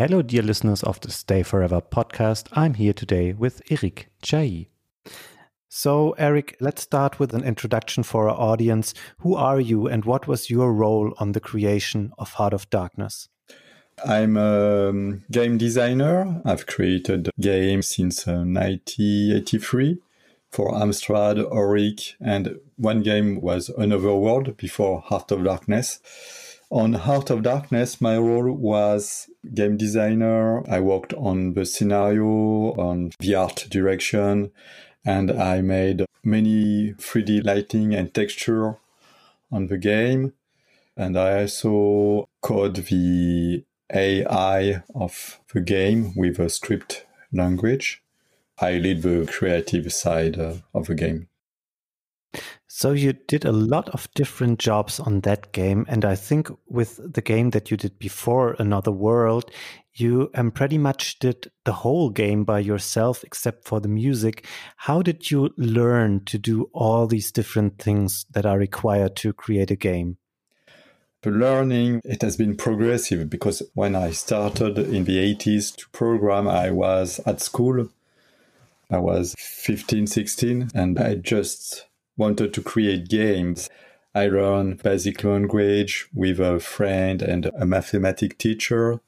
Hello, 0.00 0.22
dear 0.22 0.40
listeners 0.40 0.82
of 0.82 0.98
the 1.00 1.10
Stay 1.10 1.42
Forever 1.42 1.82
podcast. 1.82 2.46
I'm 2.52 2.72
here 2.72 2.94
today 2.94 3.34
with 3.34 3.60
Eric 3.68 4.08
Chahi. 4.22 4.68
So, 5.68 6.12
Eric, 6.12 6.56
let's 6.58 6.80
start 6.80 7.18
with 7.20 7.34
an 7.34 7.44
introduction 7.44 8.02
for 8.02 8.26
our 8.26 8.34
audience. 8.34 8.94
Who 9.18 9.34
are 9.34 9.60
you 9.60 9.88
and 9.88 10.06
what 10.06 10.26
was 10.26 10.48
your 10.48 10.72
role 10.72 11.12
on 11.18 11.32
the 11.32 11.40
creation 11.40 12.12
of 12.16 12.32
Heart 12.32 12.54
of 12.54 12.70
Darkness? 12.70 13.28
I'm 14.02 14.38
a 14.38 14.90
game 15.30 15.58
designer. 15.58 16.40
I've 16.46 16.66
created 16.66 17.28
games 17.38 17.88
since 17.88 18.26
uh, 18.26 18.40
1983 18.40 19.98
for 20.50 20.72
Amstrad, 20.72 21.46
Oric, 21.52 22.14
and 22.22 22.58
one 22.76 23.02
game 23.02 23.42
was 23.42 23.68
Another 23.68 24.14
World 24.14 24.56
before 24.56 25.02
Heart 25.02 25.32
of 25.32 25.44
Darkness. 25.44 26.00
On 26.72 26.92
Heart 26.92 27.30
of 27.30 27.42
Darkness, 27.42 28.00
my 28.00 28.16
role 28.16 28.52
was 28.52 29.28
game 29.52 29.76
designer. 29.76 30.62
I 30.70 30.78
worked 30.78 31.12
on 31.14 31.54
the 31.54 31.66
scenario, 31.66 32.74
on 32.78 33.10
the 33.18 33.34
art 33.34 33.66
direction, 33.68 34.52
and 35.04 35.32
I 35.32 35.62
made 35.62 36.04
many 36.22 36.92
3D 36.92 37.44
lighting 37.44 37.92
and 37.92 38.14
texture 38.14 38.76
on 39.50 39.66
the 39.66 39.78
game. 39.78 40.32
And 40.96 41.18
I 41.18 41.40
also 41.40 42.28
code 42.40 42.76
the 42.76 43.64
AI 43.92 44.82
of 44.94 45.40
the 45.52 45.60
game 45.60 46.12
with 46.14 46.38
a 46.38 46.48
script 46.48 47.04
language. 47.32 48.00
I 48.60 48.74
lead 48.74 49.02
the 49.02 49.26
creative 49.26 49.92
side 49.92 50.38
uh, 50.38 50.54
of 50.72 50.86
the 50.86 50.94
game. 50.94 51.29
So 52.80 52.92
you 52.92 53.12
did 53.12 53.44
a 53.44 53.52
lot 53.52 53.90
of 53.90 54.08
different 54.14 54.58
jobs 54.58 54.98
on 54.98 55.20
that 55.20 55.52
game, 55.52 55.84
and 55.86 56.02
I 56.02 56.14
think 56.14 56.48
with 56.66 56.98
the 57.12 57.20
game 57.20 57.50
that 57.50 57.70
you 57.70 57.76
did 57.76 57.98
before, 57.98 58.56
Another 58.58 58.90
World, 58.90 59.50
you 59.92 60.30
um, 60.34 60.50
pretty 60.50 60.78
much 60.78 61.18
did 61.18 61.50
the 61.64 61.74
whole 61.74 62.08
game 62.08 62.42
by 62.42 62.60
yourself, 62.60 63.22
except 63.22 63.68
for 63.68 63.80
the 63.80 63.88
music. 63.88 64.46
How 64.78 65.02
did 65.02 65.30
you 65.30 65.50
learn 65.58 66.24
to 66.24 66.38
do 66.38 66.70
all 66.72 67.06
these 67.06 67.30
different 67.30 67.76
things 67.78 68.24
that 68.30 68.46
are 68.46 68.56
required 68.56 69.14
to 69.16 69.34
create 69.34 69.70
a 69.70 69.76
game? 69.76 70.16
The 71.20 71.32
learning 71.32 72.00
it 72.02 72.22
has 72.22 72.38
been 72.38 72.56
progressive 72.56 73.28
because 73.28 73.62
when 73.74 73.94
I 73.94 74.12
started 74.12 74.78
in 74.78 75.04
the 75.04 75.18
80s 75.18 75.76
to 75.76 75.88
program, 75.90 76.48
I 76.48 76.70
was 76.70 77.20
at 77.26 77.42
school. 77.42 77.90
I 78.90 78.96
was 78.96 79.34
15, 79.38 80.06
16, 80.06 80.70
and 80.74 80.98
I 80.98 81.16
just 81.16 81.84
wanted 82.20 82.54
to 82.54 82.62
create 82.62 83.08
games. 83.08 83.68
I 84.14 84.28
learned 84.28 84.82
basic 84.82 85.24
language 85.24 86.08
with 86.12 86.38
a 86.38 86.60
friend 86.60 87.22
and 87.22 87.50
a 87.58 87.64
mathematic 87.64 88.38
teacher. 88.38 89.00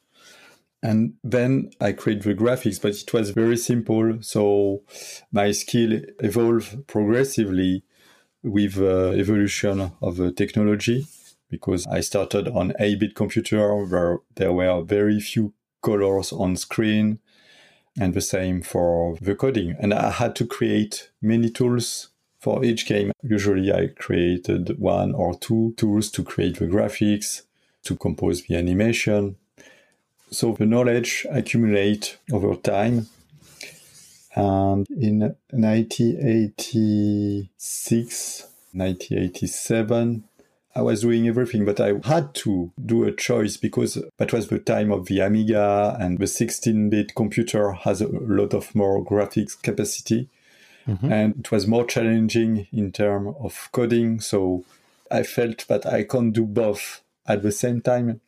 And 0.82 1.14
then 1.22 1.70
I 1.80 1.92
create 1.92 2.22
the 2.22 2.34
graphics, 2.34 2.80
but 2.82 2.94
it 2.94 3.12
was 3.12 3.30
very 3.30 3.56
simple. 3.56 4.18
So 4.20 4.82
my 5.30 5.52
skill 5.52 6.00
evolved 6.20 6.86
progressively 6.88 7.84
with 8.42 8.74
the 8.74 9.14
evolution 9.16 9.92
of 10.00 10.16
the 10.16 10.32
technology 10.32 11.06
because 11.48 11.86
I 11.86 12.00
started 12.00 12.48
on 12.48 12.72
8-bit 12.80 13.14
computer 13.14 13.76
where 13.84 14.18
there 14.34 14.52
were 14.52 14.82
very 14.82 15.20
few 15.20 15.52
colors 15.82 16.32
on 16.32 16.56
screen 16.56 17.18
and 18.00 18.14
the 18.14 18.22
same 18.22 18.62
for 18.62 19.16
the 19.20 19.34
coding. 19.34 19.76
And 19.78 19.92
I 19.92 20.10
had 20.10 20.34
to 20.36 20.46
create 20.46 21.10
many 21.20 21.50
tools 21.50 22.08
for 22.42 22.62
each 22.64 22.86
game, 22.86 23.12
usually 23.22 23.72
I 23.72 23.86
created 23.86 24.80
one 24.80 25.14
or 25.14 25.38
two 25.38 25.74
tools 25.76 26.10
to 26.10 26.24
create 26.24 26.58
the 26.58 26.66
graphics, 26.66 27.42
to 27.84 27.96
compose 27.96 28.42
the 28.42 28.56
animation. 28.56 29.36
So 30.32 30.52
the 30.52 30.66
knowledge 30.66 31.24
accumulate 31.30 32.18
over 32.32 32.56
time. 32.56 33.06
And 34.34 34.88
in 34.90 35.36
1986, 35.50 38.46
1987, 38.72 40.24
I 40.74 40.82
was 40.82 41.02
doing 41.02 41.28
everything, 41.28 41.64
but 41.64 41.78
I 41.78 41.92
had 42.02 42.34
to 42.36 42.72
do 42.84 43.04
a 43.04 43.12
choice 43.12 43.56
because 43.56 44.02
that 44.16 44.32
was 44.32 44.48
the 44.48 44.58
time 44.58 44.90
of 44.90 45.06
the 45.06 45.20
Amiga 45.20 45.96
and 46.00 46.18
the 46.18 46.26
16 46.26 46.90
bit 46.90 47.14
computer 47.14 47.70
has 47.72 48.00
a 48.00 48.08
lot 48.08 48.52
of 48.52 48.74
more 48.74 49.04
graphics 49.04 49.54
capacity. 49.62 50.28
Mm-hmm. 50.86 51.12
And 51.12 51.38
it 51.40 51.50
was 51.50 51.66
more 51.66 51.84
challenging 51.86 52.66
in 52.72 52.92
terms 52.92 53.34
of 53.40 53.68
coding. 53.72 54.20
So 54.20 54.64
I 55.10 55.22
felt 55.22 55.66
that 55.68 55.86
I 55.86 56.04
can't 56.04 56.32
do 56.32 56.44
both 56.44 57.02
at 57.26 57.42
the 57.42 57.52
same 57.52 57.80
time. 57.80 58.20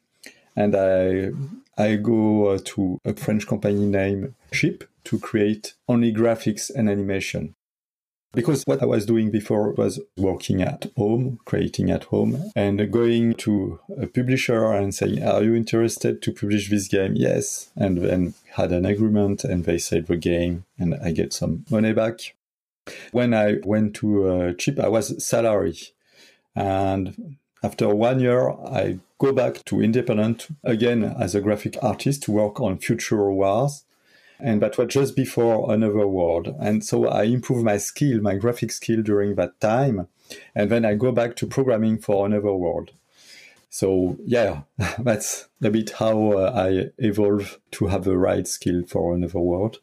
And 0.57 0.77
I, 0.77 1.31
I 1.77 1.97
go 1.97 2.49
uh, 2.49 2.59
to 2.65 3.01
a 3.05 3.15
French 3.15 3.47
company 3.47 3.87
named 3.87 4.35
Chip 4.53 4.85
to 5.05 5.19
create 5.19 5.75
only 5.89 6.13
graphics 6.13 6.71
and 6.75 6.89
animation. 6.89 7.55
Because 8.35 8.65
what 8.65 8.83
I 8.83 8.87
was 8.87 9.07
doing 9.07 9.31
before 9.31 9.71
was 9.71 10.01
working 10.17 10.61
at 10.61 10.91
home, 10.97 11.39
creating 11.45 11.91
at 11.91 12.05
home, 12.05 12.51
and 12.57 12.91
going 12.91 13.35
to 13.35 13.79
a 13.97 14.09
publisher 14.09 14.73
and 14.73 14.93
saying, 14.93 15.23
Are 15.23 15.43
you 15.43 15.55
interested 15.55 16.21
to 16.23 16.33
publish 16.33 16.69
this 16.69 16.89
game? 16.89 17.13
Yes. 17.15 17.71
And 17.77 17.99
then 17.99 18.35
had 18.55 18.73
an 18.73 18.87
agreement, 18.87 19.45
and 19.45 19.65
they 19.65 19.79
said 19.79 20.09
the 20.09 20.17
game, 20.17 20.65
and 20.79 20.97
I 20.97 21.13
get 21.13 21.33
some 21.33 21.65
money 21.71 21.93
back. 21.93 22.35
When 23.13 23.33
I 23.35 23.57
went 23.65 23.95
to 23.97 24.29
uh, 24.29 24.53
Chip, 24.55 24.79
I 24.79 24.89
was 24.89 25.25
salary. 25.25 25.77
And 26.55 27.37
after 27.63 27.95
one 27.95 28.21
year, 28.21 28.51
I 28.51 28.99
go 29.19 29.33
back 29.33 29.65
to 29.65 29.81
independent 29.81 30.49
again 30.63 31.03
as 31.05 31.35
a 31.35 31.41
graphic 31.41 31.77
artist 31.83 32.25
to 32.25 32.33
work 32.33 32.61
on 32.61 32.79
Future 32.79 33.31
Wars. 33.31 33.85
And 34.39 34.61
that 34.61 34.77
was 34.77 34.89
just 34.89 35.17
before 35.17 35.73
Another 35.73 36.07
World. 36.07 36.55
And 36.61 36.85
so 36.85 37.07
I 37.07 37.23
improved 37.23 37.65
my 37.65 37.79
skill, 37.79 38.21
my 38.21 38.35
graphic 38.37 38.73
skill 38.73 39.03
during 39.03 39.37
that 39.37 39.59
time. 39.61 40.09
And 40.55 40.71
then 40.71 40.85
I 40.85 40.95
go 40.95 41.13
back 41.13 41.37
to 41.37 41.47
programming 41.47 41.99
for 41.99 42.27
Another 42.27 42.53
World. 42.53 42.91
So 43.71 44.17
yeah, 44.25 44.63
that's 44.99 45.49
a 45.63 45.71
bit 45.71 45.91
how 45.91 46.33
uh, 46.33 46.53
I 46.55 46.91
evolve 46.99 47.59
to 47.73 47.87
have 47.87 48.05
the 48.05 48.17
right 48.17 48.47
skill 48.47 48.85
for 48.87 49.15
Another 49.15 49.41
World. 49.41 49.79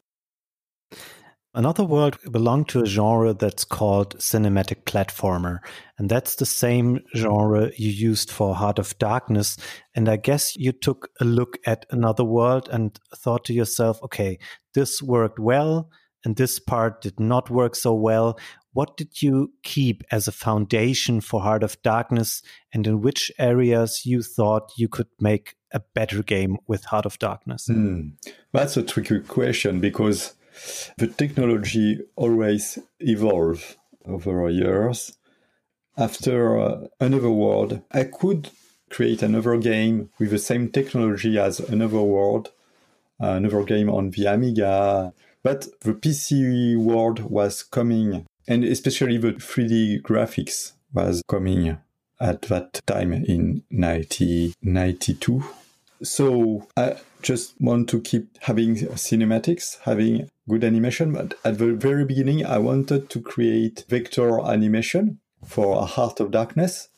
Another 1.54 1.84
World 1.84 2.18
belonged 2.32 2.70
to 2.70 2.82
a 2.82 2.86
genre 2.86 3.34
that's 3.34 3.66
called 3.66 4.18
cinematic 4.20 4.84
platformer. 4.86 5.60
And 5.98 6.10
that's 6.10 6.36
the 6.36 6.46
same 6.46 7.02
genre 7.14 7.72
you 7.76 7.90
used 7.90 8.32
for 8.32 8.56
Heart 8.56 8.80
of 8.80 8.98
Darkness. 9.00 9.58
And 9.94 10.08
I 10.08 10.16
guess 10.16 10.56
you 10.56 10.72
took 10.72 11.10
a 11.20 11.26
look 11.26 11.58
at 11.66 11.86
Another 11.90 12.24
World 12.24 12.70
and 12.72 12.98
thought 13.18 13.44
to 13.46 13.54
yourself, 13.54 14.02
okay, 14.04 14.40
this 14.74 15.02
worked 15.02 15.40
well 15.40 15.90
and 16.24 16.38
this 16.38 16.58
part 16.58 17.02
did 17.02 17.20
not 17.20 17.50
work 17.50 17.76
so 17.76 17.94
well. 17.94 18.40
What 18.72 18.96
did 18.96 19.22
you 19.22 19.52
keep 19.64 20.04
as 20.10 20.30
a 20.30 20.32
foundation 20.32 21.20
for 21.20 21.42
Heart 21.42 21.64
of 21.64 21.82
Darkness? 21.82 22.42
And 22.74 22.88
in 22.88 23.02
which 23.02 23.30
areas 23.38 24.06
you 24.06 24.22
thought 24.22 24.72
you 24.78 24.88
could 24.88 25.10
make 25.20 25.56
a 25.74 25.82
better 25.94 26.24
game 26.24 26.58
with 26.66 26.86
Heart 26.86 27.06
of 27.06 27.20
Darkness? 27.20 27.68
Mm, 27.70 28.14
that's 28.54 28.78
a 28.78 28.84
tricky 28.84 29.20
question 29.20 29.82
because 29.82 30.34
the 30.98 31.08
technology 31.08 32.00
always 32.16 32.78
evolve 33.00 33.78
over 34.06 34.50
years. 34.50 35.18
After 35.98 36.60
uh, 36.60 36.88
another 37.00 37.30
world, 37.30 37.82
I 37.92 38.06
could 38.06 38.50
create 38.90 39.22
another 39.24 39.58
game 39.58 40.10
with 40.20 40.32
the 40.32 40.40
same 40.40 40.70
technology 40.70 41.38
as 41.38 41.60
another 41.60 42.02
world, 42.02 42.52
uh, 43.22 43.32
another 43.32 43.64
game 43.64 43.90
on 43.90 44.12
the 44.12 44.26
Amiga. 44.26 45.14
But 45.44 45.68
the 45.82 45.94
PC 45.94 46.78
world 46.78 47.20
was 47.20 47.64
coming, 47.64 48.26
and 48.48 48.64
especially 48.64 49.18
the 49.18 49.34
3D 49.34 50.02
graphics 50.02 50.74
was 50.94 51.24
coming 51.28 51.78
at 52.20 52.44
that 52.44 52.80
time 52.86 53.14
in 53.14 53.64
1992. 53.70 55.44
So 56.04 56.68
I 56.78 56.96
just 57.22 57.60
want 57.60 57.90
to 57.90 58.02
keep 58.02 58.38
having 58.42 58.76
cinematics, 58.76 59.80
having 59.84 60.30
good 60.52 60.64
animation. 60.66 61.14
But 61.14 61.34
at 61.46 61.58
the 61.58 61.74
very 61.74 62.06
beginning, 62.06 62.46
I 62.46 62.58
wanted 62.58 63.10
to 63.10 63.22
create 63.22 63.86
vector 63.88 64.42
animation 64.42 65.20
for 65.46 65.78
a 65.78 65.86
Heart 65.86 66.20
of 66.20 66.32
Darkness. 66.32 66.90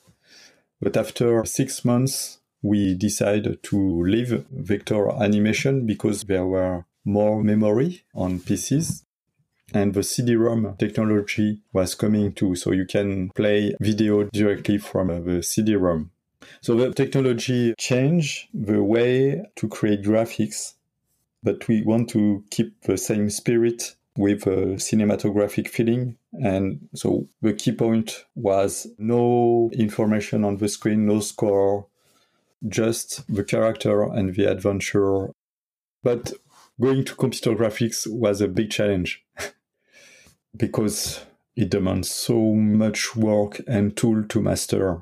But 0.81 0.97
after 0.97 1.45
six 1.45 1.85
months, 1.85 2.39
we 2.61 2.95
decided 2.95 3.61
to 3.69 3.77
leave 4.03 4.45
vector 4.51 5.09
animation 5.21 5.85
because 5.85 6.23
there 6.23 6.45
were 6.45 6.85
more 7.05 7.43
memory 7.43 8.03
on 8.15 8.39
PCs. 8.39 9.03
And 9.73 9.93
the 9.93 10.03
CD-ROM 10.03 10.75
technology 10.77 11.61
was 11.73 11.95
coming 11.95 12.33
too, 12.33 12.55
so 12.55 12.71
you 12.71 12.85
can 12.85 13.29
play 13.35 13.73
video 13.79 14.23
directly 14.25 14.77
from 14.77 15.09
uh, 15.09 15.19
the 15.19 15.41
CD-ROM. 15.41 16.11
So 16.61 16.75
the 16.75 16.93
technology 16.93 17.73
changed 17.77 18.49
the 18.53 18.83
way 18.83 19.43
to 19.55 19.67
create 19.67 20.03
graphics, 20.03 20.73
but 21.43 21.67
we 21.67 21.83
want 21.83 22.09
to 22.09 22.43
keep 22.49 22.81
the 22.83 22.97
same 22.97 23.29
spirit 23.29 23.95
with 24.15 24.45
a 24.47 24.77
cinematographic 24.77 25.67
feeling. 25.67 26.17
And 26.33 26.87
so 26.93 27.27
the 27.41 27.53
key 27.53 27.71
point 27.71 28.25
was 28.35 28.87
no 28.97 29.69
information 29.73 30.43
on 30.45 30.57
the 30.57 30.69
screen, 30.69 31.05
no 31.05 31.19
score, 31.19 31.87
just 32.67 33.27
the 33.33 33.43
character 33.43 34.03
and 34.03 34.33
the 34.33 34.45
adventure. 34.45 35.31
But 36.03 36.33
going 36.79 37.05
to 37.05 37.15
computer 37.15 37.55
graphics 37.55 38.07
was 38.07 38.41
a 38.41 38.47
big 38.47 38.71
challenge 38.71 39.23
because 40.57 41.25
it 41.55 41.69
demands 41.69 42.09
so 42.09 42.53
much 42.53 43.15
work 43.15 43.61
and 43.67 43.95
tool 43.95 44.23
to 44.29 44.41
master. 44.41 45.01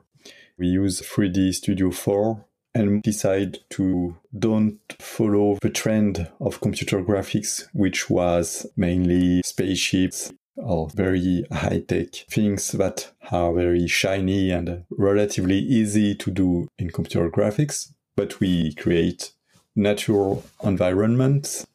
We 0.58 0.68
use 0.68 1.02
3D 1.02 1.54
Studio 1.54 1.92
4 1.92 2.46
and 2.74 3.02
decide 3.04 3.60
to 3.70 4.16
don't 4.38 4.80
follow 5.00 5.58
the 5.62 5.70
trend 5.70 6.30
of 6.40 6.62
computer 6.62 7.02
graphics, 7.02 7.68
which 7.74 8.10
was 8.10 8.66
mainly 8.78 9.42
spaceships 9.44 10.32
or 10.56 10.90
very 10.90 11.46
high 11.52 11.82
tech 11.88 12.14
things 12.30 12.72
that 12.72 13.12
are 13.32 13.54
very 13.54 13.88
shiny 13.88 14.52
and 14.52 14.84
relatively 14.90 15.58
easy 15.58 16.16
to 16.16 16.32
do 16.32 16.68
in 16.78 16.90
computer 16.90 17.30
graphics. 17.30 17.94
But 18.16 18.40
we 18.40 18.74
create 18.76 19.32
natural 19.76 20.44
environments. 20.64 21.66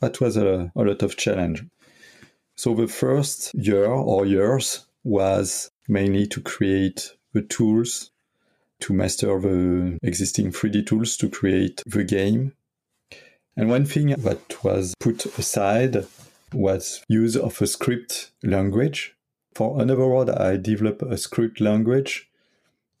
That 0.00 0.20
was 0.20 0.36
a, 0.36 0.72
a 0.74 0.82
lot 0.82 1.02
of 1.02 1.16
challenge. 1.16 1.64
So 2.56 2.74
the 2.74 2.88
first 2.88 3.54
year 3.54 3.86
or 3.86 4.24
years 4.24 4.86
was 5.04 5.70
mainly 5.88 6.26
to 6.28 6.40
create 6.40 7.12
the 7.32 7.42
tools 7.42 8.10
to 8.80 8.92
master 8.92 9.38
the 9.40 9.98
existing 10.02 10.52
3D 10.52 10.86
tools 10.86 11.16
to 11.18 11.28
create 11.28 11.82
the 11.86 12.04
game. 12.04 12.52
And 13.56 13.70
one 13.70 13.86
thing 13.86 14.08
that 14.08 14.64
was 14.64 14.94
put 15.00 15.24
aside 15.38 16.06
was 16.52 17.02
use 17.08 17.36
of 17.36 17.60
a 17.60 17.66
script 17.66 18.32
language. 18.42 19.14
For 19.54 19.80
another 19.80 20.06
world, 20.06 20.30
I 20.30 20.56
developed 20.56 21.02
a 21.02 21.16
script 21.16 21.60
language 21.60 22.28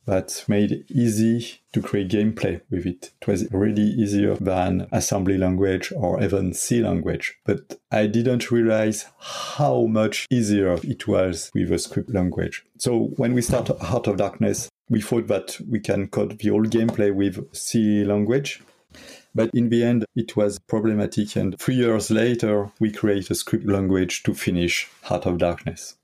that 0.06 0.44
made 0.48 0.84
easy 0.88 1.60
to 1.72 1.82
create 1.82 2.08
gameplay 2.08 2.60
with 2.70 2.86
it. 2.86 3.10
It 3.20 3.26
was 3.26 3.52
really 3.52 3.82
easier 3.82 4.36
than 4.36 4.86
assembly 4.92 5.36
language 5.36 5.92
or 5.96 6.22
even 6.22 6.54
C 6.54 6.80
language. 6.80 7.38
But 7.44 7.78
I 7.90 8.06
didn't 8.06 8.50
realize 8.50 9.06
how 9.18 9.86
much 9.86 10.26
easier 10.30 10.78
it 10.82 11.06
was 11.06 11.50
with 11.54 11.72
a 11.72 11.78
script 11.78 12.14
language. 12.14 12.64
So 12.78 13.10
when 13.16 13.34
we 13.34 13.42
start 13.42 13.68
Heart 13.80 14.06
of 14.06 14.16
Darkness, 14.16 14.68
we 14.88 15.00
thought 15.00 15.26
that 15.26 15.58
we 15.68 15.80
can 15.80 16.06
code 16.06 16.38
the 16.38 16.48
whole 16.50 16.64
gameplay 16.64 17.12
with 17.12 17.54
C 17.54 18.04
language. 18.04 18.62
But 19.34 19.50
in 19.52 19.68
the 19.68 19.84
end, 19.84 20.06
it 20.14 20.36
was 20.36 20.58
problematic. 20.60 21.36
And 21.36 21.58
three 21.58 21.74
years 21.74 22.10
later, 22.10 22.70
we 22.80 22.90
create 22.92 23.30
a 23.30 23.34
script 23.34 23.66
language 23.66 24.22
to 24.22 24.34
finish 24.34 24.88
Heart 25.02 25.26
of 25.26 25.38
Darkness. 25.38 25.96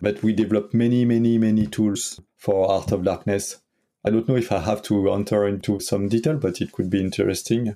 But 0.00 0.22
we 0.22 0.34
developed 0.34 0.74
many, 0.74 1.06
many, 1.06 1.38
many 1.38 1.66
tools 1.66 2.20
for 2.46 2.70
Art 2.70 2.92
of 2.92 3.02
Darkness. 3.02 3.60
I 4.04 4.10
don't 4.10 4.28
know 4.28 4.36
if 4.36 4.52
I 4.52 4.60
have 4.60 4.80
to 4.82 5.10
enter 5.10 5.48
into 5.48 5.80
some 5.80 6.08
detail, 6.08 6.36
but 6.36 6.60
it 6.60 6.70
could 6.70 6.88
be 6.88 7.00
interesting. 7.00 7.74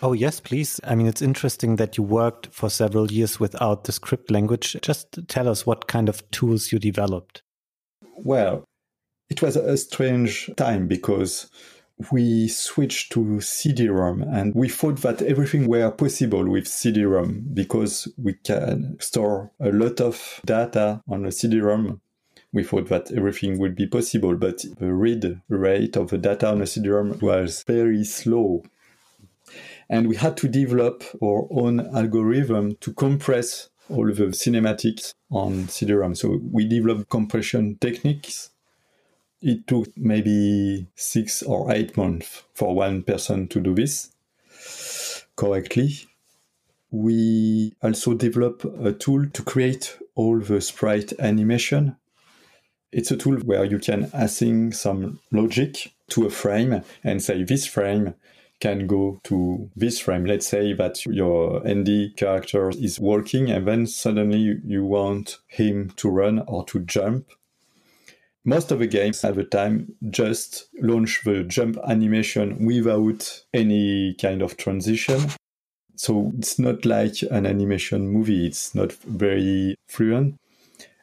Oh, 0.00 0.14
yes, 0.14 0.40
please. 0.40 0.80
I 0.84 0.94
mean, 0.94 1.06
it's 1.06 1.20
interesting 1.20 1.76
that 1.76 1.98
you 1.98 2.02
worked 2.02 2.46
for 2.46 2.70
several 2.70 3.12
years 3.12 3.38
without 3.38 3.84
the 3.84 3.92
script 3.92 4.30
language. 4.30 4.74
Just 4.80 5.18
tell 5.28 5.46
us 5.46 5.66
what 5.66 5.86
kind 5.86 6.08
of 6.08 6.30
tools 6.30 6.72
you 6.72 6.78
developed. 6.78 7.42
Well, 8.16 8.64
it 9.28 9.42
was 9.42 9.56
a 9.56 9.76
strange 9.76 10.48
time 10.56 10.88
because 10.88 11.50
we 12.10 12.48
switched 12.48 13.12
to 13.12 13.42
CD-ROM 13.42 14.22
and 14.22 14.54
we 14.54 14.70
thought 14.70 15.02
that 15.02 15.20
everything 15.20 15.68
were 15.68 15.90
possible 15.90 16.48
with 16.48 16.66
CD-ROM 16.66 17.48
because 17.52 18.08
we 18.16 18.32
can 18.32 18.96
store 18.98 19.52
a 19.60 19.72
lot 19.72 20.00
of 20.00 20.40
data 20.46 21.02
on 21.06 21.26
a 21.26 21.32
CD-ROM. 21.32 22.00
We 22.56 22.64
thought 22.64 22.88
that 22.88 23.12
everything 23.12 23.58
would 23.58 23.76
be 23.76 23.86
possible, 23.86 24.34
but 24.34 24.64
the 24.78 24.92
read 24.92 25.40
rate 25.48 25.96
of 25.96 26.08
the 26.08 26.18
data 26.18 26.48
on 26.48 26.62
a 26.62 26.66
CD-ROM 26.66 27.18
was 27.20 27.62
very 27.66 28.04
slow. 28.04 28.62
And 29.88 30.08
we 30.08 30.16
had 30.16 30.36
to 30.38 30.48
develop 30.48 31.04
our 31.22 31.46
own 31.50 31.80
algorithm 31.94 32.76
to 32.76 32.92
compress 32.94 33.68
all 33.88 34.06
the 34.06 34.32
cinematics 34.32 35.12
on 35.30 35.68
CD-ROM. 35.68 36.14
So 36.14 36.40
we 36.50 36.66
developed 36.66 37.10
compression 37.10 37.76
techniques 37.80 38.50
it 39.42 39.66
took 39.66 39.86
maybe 39.96 40.86
six 40.94 41.42
or 41.42 41.72
eight 41.72 41.96
months 41.96 42.42
for 42.54 42.74
one 42.74 43.02
person 43.02 43.48
to 43.48 43.60
do 43.60 43.74
this 43.74 44.10
correctly. 45.36 46.08
We 46.90 47.74
also 47.82 48.14
developed 48.14 48.64
a 48.64 48.92
tool 48.92 49.26
to 49.28 49.42
create 49.42 49.98
all 50.14 50.40
the 50.40 50.60
sprite 50.60 51.12
animation. 51.18 51.96
It's 52.92 53.10
a 53.10 53.16
tool 53.16 53.36
where 53.40 53.64
you 53.64 53.78
can 53.78 54.10
assign 54.12 54.72
some 54.72 55.20
logic 55.32 55.92
to 56.10 56.26
a 56.26 56.30
frame 56.30 56.82
and 57.02 57.22
say 57.22 57.42
this 57.42 57.66
frame 57.66 58.14
can 58.60 58.86
go 58.86 59.20
to 59.24 59.70
this 59.76 60.00
frame. 60.00 60.24
Let's 60.24 60.46
say 60.46 60.72
that 60.72 61.04
your 61.04 61.66
Andy 61.66 62.10
character 62.16 62.70
is 62.70 62.98
walking 62.98 63.50
and 63.50 63.66
then 63.68 63.86
suddenly 63.86 64.60
you 64.64 64.84
want 64.84 65.38
him 65.48 65.90
to 65.96 66.08
run 66.08 66.42
or 66.46 66.64
to 66.66 66.80
jump 66.80 67.26
most 68.46 68.70
of 68.70 68.78
the 68.78 68.86
games 68.86 69.24
at 69.24 69.34
the 69.34 69.44
time 69.44 69.92
just 70.08 70.68
launch 70.80 71.22
the 71.24 71.42
jump 71.42 71.76
animation 71.88 72.64
without 72.64 73.42
any 73.52 74.14
kind 74.14 74.40
of 74.40 74.56
transition. 74.56 75.20
So 75.96 76.32
it's 76.38 76.58
not 76.58 76.84
like 76.84 77.22
an 77.30 77.44
animation 77.44 78.08
movie, 78.08 78.46
it's 78.46 78.74
not 78.74 78.92
very 78.92 79.74
fluent. 79.88 80.36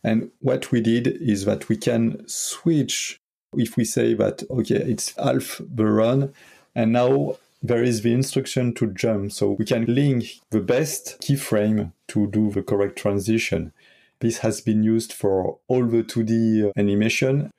And 0.04 0.32
what 0.40 0.72
we 0.72 0.82
did 0.82 1.08
is 1.08 1.46
that 1.46 1.70
we 1.70 1.78
can 1.78 2.28
switch 2.28 3.18
if 3.56 3.78
we 3.78 3.86
say 3.86 4.14
that, 4.16 4.44
okay, 4.50 4.76
it's 4.76 5.16
half 5.16 5.62
the 5.64 5.86
run, 5.86 6.34
and 6.76 6.92
now 6.92 7.38
there 7.62 7.84
is 7.84 8.02
the 8.02 8.14
instruction 8.14 8.74
to 8.74 8.88
jump. 8.88 9.32
So 9.32 9.52
we 9.52 9.66
can 9.66 9.86
link 9.86 10.26
the 10.50 10.60
best 10.60 11.22
keyframe 11.22 11.94
to 12.10 12.28
do 12.28 12.52
the 12.52 12.64
correct 12.64 12.98
transition. 12.98 13.72
This 14.20 14.40
has 14.40 14.60
been 14.60 14.84
used 14.84 15.14
for 15.14 15.60
all 15.68 15.86
the 15.86 16.04
2D 16.04 16.72
animation. 16.76 17.52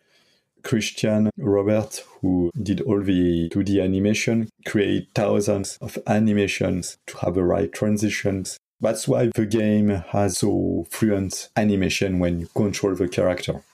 Christian 0.62 1.30
Robert, 1.36 2.02
who 2.20 2.50
did 2.60 2.80
all 2.80 3.02
the 3.02 3.50
2D 3.50 3.82
animation, 3.82 4.48
create 4.64 5.08
thousands 5.14 5.76
of 5.82 5.98
animations 6.06 6.96
to 7.06 7.18
have 7.18 7.34
the 7.34 7.44
right 7.44 7.70
transitions. 7.70 8.58
That's 8.84 9.08
why 9.08 9.30
the 9.34 9.46
game 9.46 9.88
has 9.88 10.38
so 10.38 10.86
fluent 10.90 11.48
animation 11.56 12.18
when 12.18 12.40
you 12.40 12.48
control 12.54 12.94
the 12.94 13.08
character. 13.08 13.64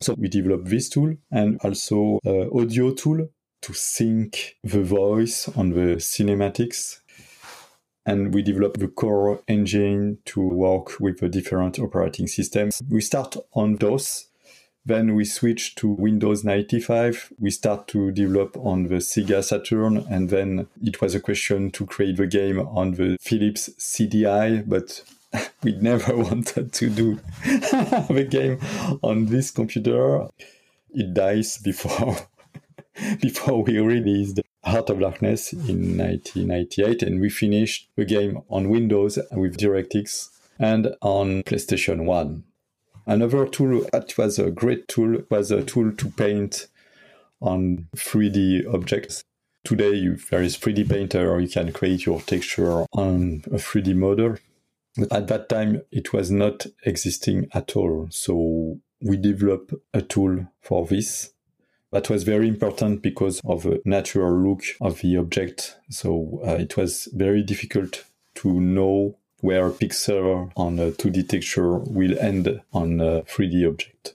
So 0.00 0.14
we 0.16 0.28
developed 0.28 0.66
this 0.66 0.88
tool 0.88 1.16
and 1.32 1.58
also 1.64 2.20
an 2.24 2.48
audio 2.54 2.92
tool 2.92 3.28
to 3.62 3.72
sync 3.74 4.54
the 4.62 4.82
voice 4.82 5.48
on 5.56 5.70
the 5.70 5.96
cinematics 5.96 7.00
and 8.06 8.32
we 8.32 8.42
develop 8.42 8.76
the 8.78 8.86
core 8.86 9.42
engine 9.48 10.18
to 10.26 10.40
work 10.40 11.00
with 11.00 11.18
the 11.18 11.28
different 11.28 11.80
operating 11.80 12.28
systems. 12.28 12.80
We 12.88 13.00
start 13.00 13.36
on 13.52 13.76
DOS, 13.76 14.27
then 14.84 15.14
we 15.14 15.24
switch 15.24 15.74
to 15.76 15.88
Windows 15.88 16.44
95. 16.44 17.32
We 17.38 17.50
start 17.50 17.88
to 17.88 18.10
develop 18.10 18.56
on 18.56 18.84
the 18.84 18.96
Sega 18.96 19.44
Saturn, 19.44 19.98
and 20.10 20.30
then 20.30 20.66
it 20.82 21.00
was 21.00 21.14
a 21.14 21.20
question 21.20 21.70
to 21.72 21.86
create 21.86 22.16
the 22.16 22.26
game 22.26 22.60
on 22.60 22.92
the 22.92 23.16
Philips 23.20 23.68
CDI, 23.78 24.68
but 24.68 25.02
we 25.62 25.72
never 25.72 26.16
wanted 26.16 26.72
to 26.72 26.90
do 26.90 27.20
the 27.44 28.26
game 28.28 28.58
on 29.02 29.26
this 29.26 29.50
computer. 29.50 30.28
It 30.90 31.12
dies 31.12 31.58
before 31.58 32.16
before 33.20 33.62
we 33.62 33.78
released 33.78 34.40
Heart 34.64 34.90
of 34.90 35.00
Darkness 35.00 35.52
in 35.52 35.96
1998, 35.96 37.02
and 37.02 37.20
we 37.20 37.30
finished 37.30 37.88
the 37.96 38.04
game 38.04 38.42
on 38.50 38.68
Windows 38.68 39.18
with 39.32 39.56
DirectX 39.56 40.30
and 40.58 40.94
on 41.00 41.42
PlayStation 41.44 42.04
1. 42.04 42.42
Another 43.08 43.46
tool 43.46 43.86
that 43.90 44.18
was 44.18 44.38
a 44.38 44.50
great 44.50 44.86
tool 44.86 45.22
was 45.30 45.50
a 45.50 45.64
tool 45.64 45.92
to 45.92 46.10
paint 46.10 46.68
on 47.40 47.88
3D 47.96 48.72
objects. 48.72 49.24
Today, 49.64 50.08
there 50.30 50.42
is 50.42 50.58
3D 50.58 50.90
Painter, 50.90 51.30
or 51.30 51.40
you 51.40 51.48
can 51.48 51.72
create 51.72 52.04
your 52.04 52.20
texture 52.20 52.84
on 52.92 53.44
a 53.46 53.56
3D 53.56 53.94
model. 53.94 54.36
But 54.94 55.10
at 55.10 55.28
that 55.28 55.48
time, 55.48 55.80
it 55.90 56.12
was 56.12 56.30
not 56.30 56.66
existing 56.84 57.48
at 57.54 57.76
all. 57.76 58.08
So 58.10 58.78
we 59.00 59.16
developed 59.16 59.72
a 59.94 60.02
tool 60.02 60.46
for 60.60 60.86
this 60.86 61.32
that 61.90 62.10
was 62.10 62.24
very 62.24 62.46
important 62.46 63.00
because 63.00 63.40
of 63.46 63.62
the 63.62 63.80
natural 63.86 64.36
look 64.38 64.60
of 64.82 65.00
the 65.00 65.16
object. 65.16 65.78
So 65.88 66.42
uh, 66.46 66.56
it 66.56 66.76
was 66.76 67.08
very 67.14 67.42
difficult 67.42 68.04
to 68.36 68.60
know 68.60 69.16
where 69.40 69.66
a 69.66 69.70
pixel 69.70 70.50
on 70.56 70.78
a 70.78 70.90
2D 70.90 71.28
texture 71.28 71.78
will 71.78 72.18
end 72.18 72.60
on 72.72 73.00
a 73.00 73.22
3D 73.22 73.68
object. 73.68 74.14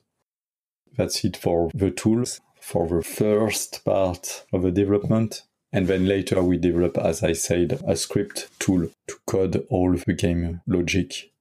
That's 0.95 1.23
it 1.25 1.37
for 1.37 1.71
the 1.73 1.91
tools 1.91 2.41
for 2.59 2.87
the 2.87 3.03
first 3.03 3.83
part 3.83 4.45
of 4.53 4.63
the 4.63 4.71
development. 4.71 5.43
And 5.73 5.87
then 5.87 6.05
later 6.05 6.41
we 6.41 6.57
develop, 6.57 6.97
as 6.97 7.23
I 7.23 7.33
said, 7.33 7.81
a 7.85 7.95
script 7.95 8.47
tool 8.59 8.89
to 9.07 9.15
code 9.25 9.65
all 9.69 9.93
the 9.93 10.13
game 10.13 10.61
logic 10.67 11.32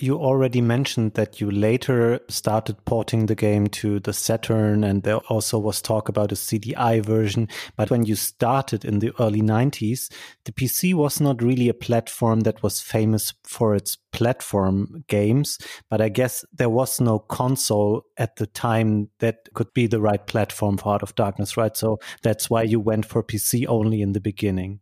You 0.00 0.16
already 0.16 0.60
mentioned 0.60 1.14
that 1.14 1.40
you 1.40 1.50
later 1.50 2.20
started 2.28 2.84
porting 2.84 3.26
the 3.26 3.34
game 3.34 3.66
to 3.82 3.98
the 3.98 4.12
Saturn, 4.12 4.84
and 4.84 5.02
there 5.02 5.16
also 5.28 5.58
was 5.58 5.82
talk 5.82 6.08
about 6.08 6.30
a 6.30 6.36
CDI 6.36 7.04
version. 7.04 7.48
But 7.74 7.90
when 7.90 8.06
you 8.06 8.14
started 8.14 8.84
in 8.84 9.00
the 9.00 9.10
early 9.18 9.42
90s, 9.42 10.08
the 10.44 10.52
PC 10.52 10.94
was 10.94 11.20
not 11.20 11.42
really 11.42 11.68
a 11.68 11.74
platform 11.74 12.40
that 12.40 12.62
was 12.62 12.80
famous 12.80 13.34
for 13.42 13.74
its 13.74 13.96
platform 14.12 15.02
games. 15.08 15.58
But 15.90 16.00
I 16.00 16.10
guess 16.10 16.44
there 16.52 16.70
was 16.70 17.00
no 17.00 17.18
console 17.18 18.04
at 18.16 18.36
the 18.36 18.46
time 18.46 19.08
that 19.18 19.48
could 19.54 19.74
be 19.74 19.88
the 19.88 20.00
right 20.00 20.24
platform 20.24 20.76
for 20.76 20.84
Heart 20.84 21.02
of 21.02 21.16
Darkness, 21.16 21.56
right? 21.56 21.76
So 21.76 21.98
that's 22.22 22.48
why 22.48 22.62
you 22.62 22.78
went 22.78 23.04
for 23.04 23.24
PC 23.24 23.66
only 23.66 24.00
in 24.00 24.12
the 24.12 24.20
beginning. 24.20 24.78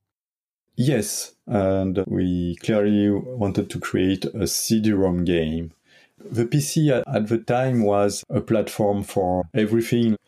Yes, 0.76 1.34
and 1.46 2.04
we 2.06 2.56
clearly 2.56 3.10
wanted 3.10 3.70
to 3.70 3.80
create 3.80 4.26
a 4.26 4.46
CD-ROM 4.46 5.24
game. 5.24 5.72
The 6.18 6.44
PC 6.44 7.02
at 7.06 7.28
the 7.28 7.38
time 7.38 7.82
was 7.82 8.22
a 8.28 8.42
platform 8.42 9.02
for 9.02 9.44
everything. 9.54 10.18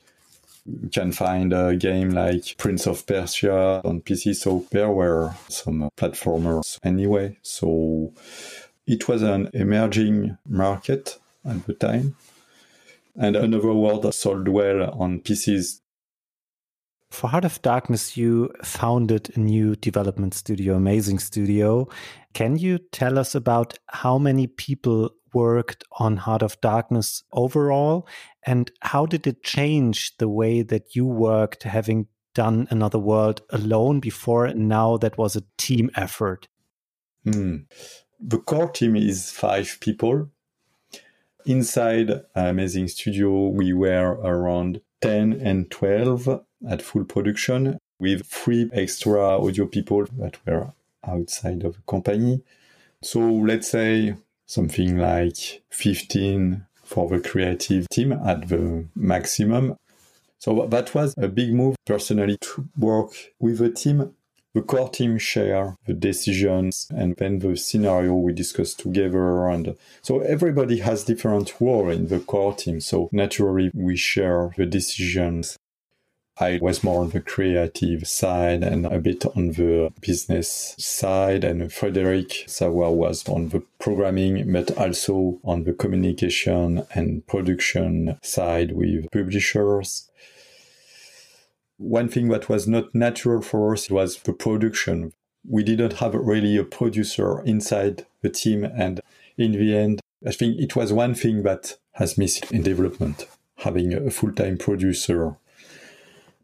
You 0.64 0.88
can 0.90 1.12
find 1.12 1.52
a 1.52 1.76
game 1.76 2.10
like 2.10 2.56
Prince 2.56 2.86
of 2.86 3.06
Persia 3.06 3.82
on 3.84 4.00
PC, 4.00 4.34
so 4.34 4.66
there 4.70 4.90
were 4.90 5.34
some 5.48 5.90
platformers 5.98 6.78
anyway. 6.82 7.36
So 7.42 8.12
it 8.86 9.06
was 9.06 9.22
an 9.22 9.50
emerging 9.52 10.38
market 10.46 11.18
at 11.44 11.66
the 11.66 11.74
time. 11.74 12.16
And 13.16 13.36
Another 13.36 13.74
World 13.74 14.14
sold 14.14 14.48
well 14.48 14.90
on 14.98 15.20
PCs 15.20 15.80
for 17.10 17.28
Heart 17.28 17.44
of 17.44 17.62
Darkness, 17.62 18.16
you 18.16 18.50
founded 18.62 19.30
a 19.34 19.40
new 19.40 19.74
development 19.76 20.34
studio, 20.34 20.74
Amazing 20.74 21.18
Studio. 21.18 21.88
Can 22.34 22.56
you 22.56 22.78
tell 22.78 23.18
us 23.18 23.34
about 23.34 23.78
how 23.86 24.18
many 24.18 24.46
people 24.46 25.10
worked 25.32 25.84
on 25.98 26.18
Heart 26.18 26.42
of 26.42 26.60
Darkness 26.60 27.22
overall? 27.32 28.06
And 28.44 28.70
how 28.80 29.06
did 29.06 29.26
it 29.26 29.42
change 29.42 30.16
the 30.18 30.28
way 30.28 30.62
that 30.62 30.94
you 30.94 31.06
worked, 31.06 31.62
having 31.62 32.06
done 32.34 32.68
Another 32.70 32.98
World 32.98 33.42
alone 33.50 34.00
before 34.00 34.44
and 34.44 34.68
now 34.68 34.96
that 34.98 35.18
was 35.18 35.34
a 35.34 35.44
team 35.56 35.90
effort? 35.96 36.48
Hmm. 37.24 37.56
The 38.20 38.38
core 38.38 38.70
team 38.70 38.96
is 38.96 39.30
five 39.30 39.78
people. 39.80 40.30
Inside 41.46 42.10
Amazing 42.34 42.88
Studio, 42.88 43.48
we 43.48 43.72
were 43.72 44.18
around 44.22 44.80
10 45.00 45.32
and 45.34 45.70
12 45.70 46.40
at 46.68 46.82
full 46.82 47.04
production 47.04 47.78
with 47.98 48.26
three 48.26 48.70
extra 48.72 49.38
audio 49.38 49.66
people 49.66 50.06
that 50.18 50.36
were 50.46 50.72
outside 51.06 51.64
of 51.64 51.74
the 51.74 51.82
company. 51.86 52.42
So 53.02 53.20
let's 53.20 53.70
say 53.70 54.14
something 54.46 54.98
like 54.98 55.62
15 55.70 56.64
for 56.82 57.08
the 57.08 57.20
creative 57.20 57.88
team 57.90 58.12
at 58.12 58.48
the 58.48 58.86
maximum. 58.94 59.76
So 60.38 60.66
that 60.66 60.94
was 60.94 61.14
a 61.18 61.28
big 61.28 61.52
move 61.52 61.76
personally 61.84 62.38
to 62.40 62.68
work 62.78 63.10
with 63.38 63.60
a 63.60 63.70
team. 63.70 64.14
The 64.58 64.64
core 64.64 64.88
team 64.90 65.18
share 65.18 65.76
the 65.86 65.94
decisions 65.94 66.88
and 66.90 67.14
then 67.14 67.38
the 67.38 67.56
scenario 67.56 68.14
we 68.14 68.32
discuss 68.32 68.74
together. 68.74 69.46
And 69.46 69.76
so 70.02 70.18
everybody 70.18 70.80
has 70.80 71.04
different 71.04 71.54
role 71.60 71.88
in 71.90 72.08
the 72.08 72.18
core 72.18 72.54
team. 72.54 72.80
So 72.80 73.08
naturally 73.12 73.70
we 73.72 73.96
share 73.96 74.52
the 74.56 74.66
decisions 74.66 75.56
I 76.40 76.58
was 76.60 76.82
more 76.82 77.02
on 77.02 77.10
the 77.10 77.20
creative 77.20 78.06
side 78.06 78.64
and 78.64 78.86
a 78.86 78.98
bit 78.98 79.26
on 79.26 79.52
the 79.52 79.92
business 80.00 80.74
side, 80.78 81.42
and 81.42 81.72
Frederick 81.72 82.44
Savoir 82.46 82.92
was 82.92 83.28
on 83.28 83.48
the 83.48 83.62
programming, 83.80 84.52
but 84.52 84.76
also 84.78 85.40
on 85.42 85.64
the 85.64 85.72
communication 85.72 86.86
and 86.94 87.26
production 87.26 88.18
side 88.22 88.70
with 88.72 89.10
publishers. 89.10 90.07
One 91.78 92.08
thing 92.08 92.28
that 92.28 92.48
was 92.48 92.66
not 92.66 92.94
natural 92.94 93.40
for 93.40 93.72
us 93.72 93.90
was 93.90 94.18
the 94.18 94.32
production. 94.32 95.12
We 95.48 95.62
didn't 95.62 95.94
have 95.94 96.14
really 96.14 96.56
a 96.56 96.64
producer 96.64 97.40
inside 97.44 98.04
the 98.20 98.30
team, 98.30 98.64
and 98.64 99.00
in 99.36 99.52
the 99.52 99.76
end, 99.76 100.00
I 100.26 100.32
think 100.32 100.58
it 100.58 100.74
was 100.74 100.92
one 100.92 101.14
thing 101.14 101.44
that 101.44 101.78
has 101.92 102.18
missed 102.18 102.50
in 102.52 102.62
development 102.62 103.26
having 103.58 103.92
a 103.94 104.10
full 104.10 104.32
time 104.32 104.56
producer 104.56 105.36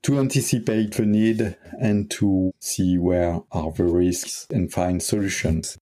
to 0.02 0.18
anticipate 0.18 0.92
the 0.92 1.06
need 1.06 1.56
and 1.80 2.10
to 2.10 2.52
see 2.60 2.98
where 2.98 3.40
are 3.50 3.72
the 3.72 3.84
risks 3.84 4.46
and 4.50 4.72
find 4.72 5.02
solutions. 5.02 5.78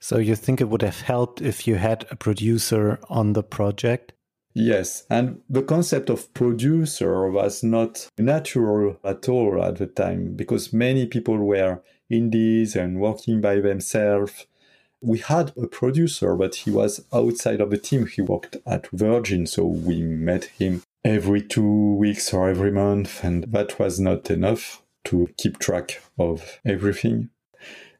So 0.00 0.18
you 0.18 0.36
think 0.36 0.60
it 0.60 0.68
would 0.68 0.82
have 0.82 1.00
helped 1.00 1.40
if 1.40 1.66
you 1.66 1.76
had 1.76 2.04
a 2.10 2.16
producer 2.16 2.98
on 3.08 3.32
the 3.32 3.42
project? 3.42 4.12
Yes, 4.54 5.04
and 5.08 5.40
the 5.48 5.62
concept 5.62 6.10
of 6.10 6.34
producer 6.34 7.30
was 7.30 7.62
not 7.62 8.06
natural 8.18 8.98
at 9.02 9.26
all 9.28 9.62
at 9.62 9.76
the 9.76 9.86
time 9.86 10.34
because 10.34 10.74
many 10.74 11.06
people 11.06 11.38
were 11.38 11.80
indies 12.10 12.76
and 12.76 13.00
working 13.00 13.40
by 13.40 13.60
themselves. 13.60 14.46
We 15.00 15.18
had 15.18 15.52
a 15.56 15.66
producer, 15.66 16.36
but 16.36 16.54
he 16.54 16.70
was 16.70 17.02
outside 17.12 17.62
of 17.62 17.70
the 17.70 17.78
team. 17.78 18.06
He 18.06 18.20
worked 18.20 18.58
at 18.66 18.88
Virgin, 18.88 19.46
so 19.46 19.64
we 19.64 20.02
met 20.02 20.44
him 20.44 20.82
every 21.02 21.40
two 21.42 21.94
weeks 21.94 22.32
or 22.32 22.50
every 22.50 22.70
month, 22.70 23.24
and 23.24 23.44
that 23.52 23.78
was 23.78 23.98
not 23.98 24.30
enough 24.30 24.82
to 25.04 25.30
keep 25.38 25.58
track 25.58 26.02
of 26.18 26.60
everything. 26.64 27.30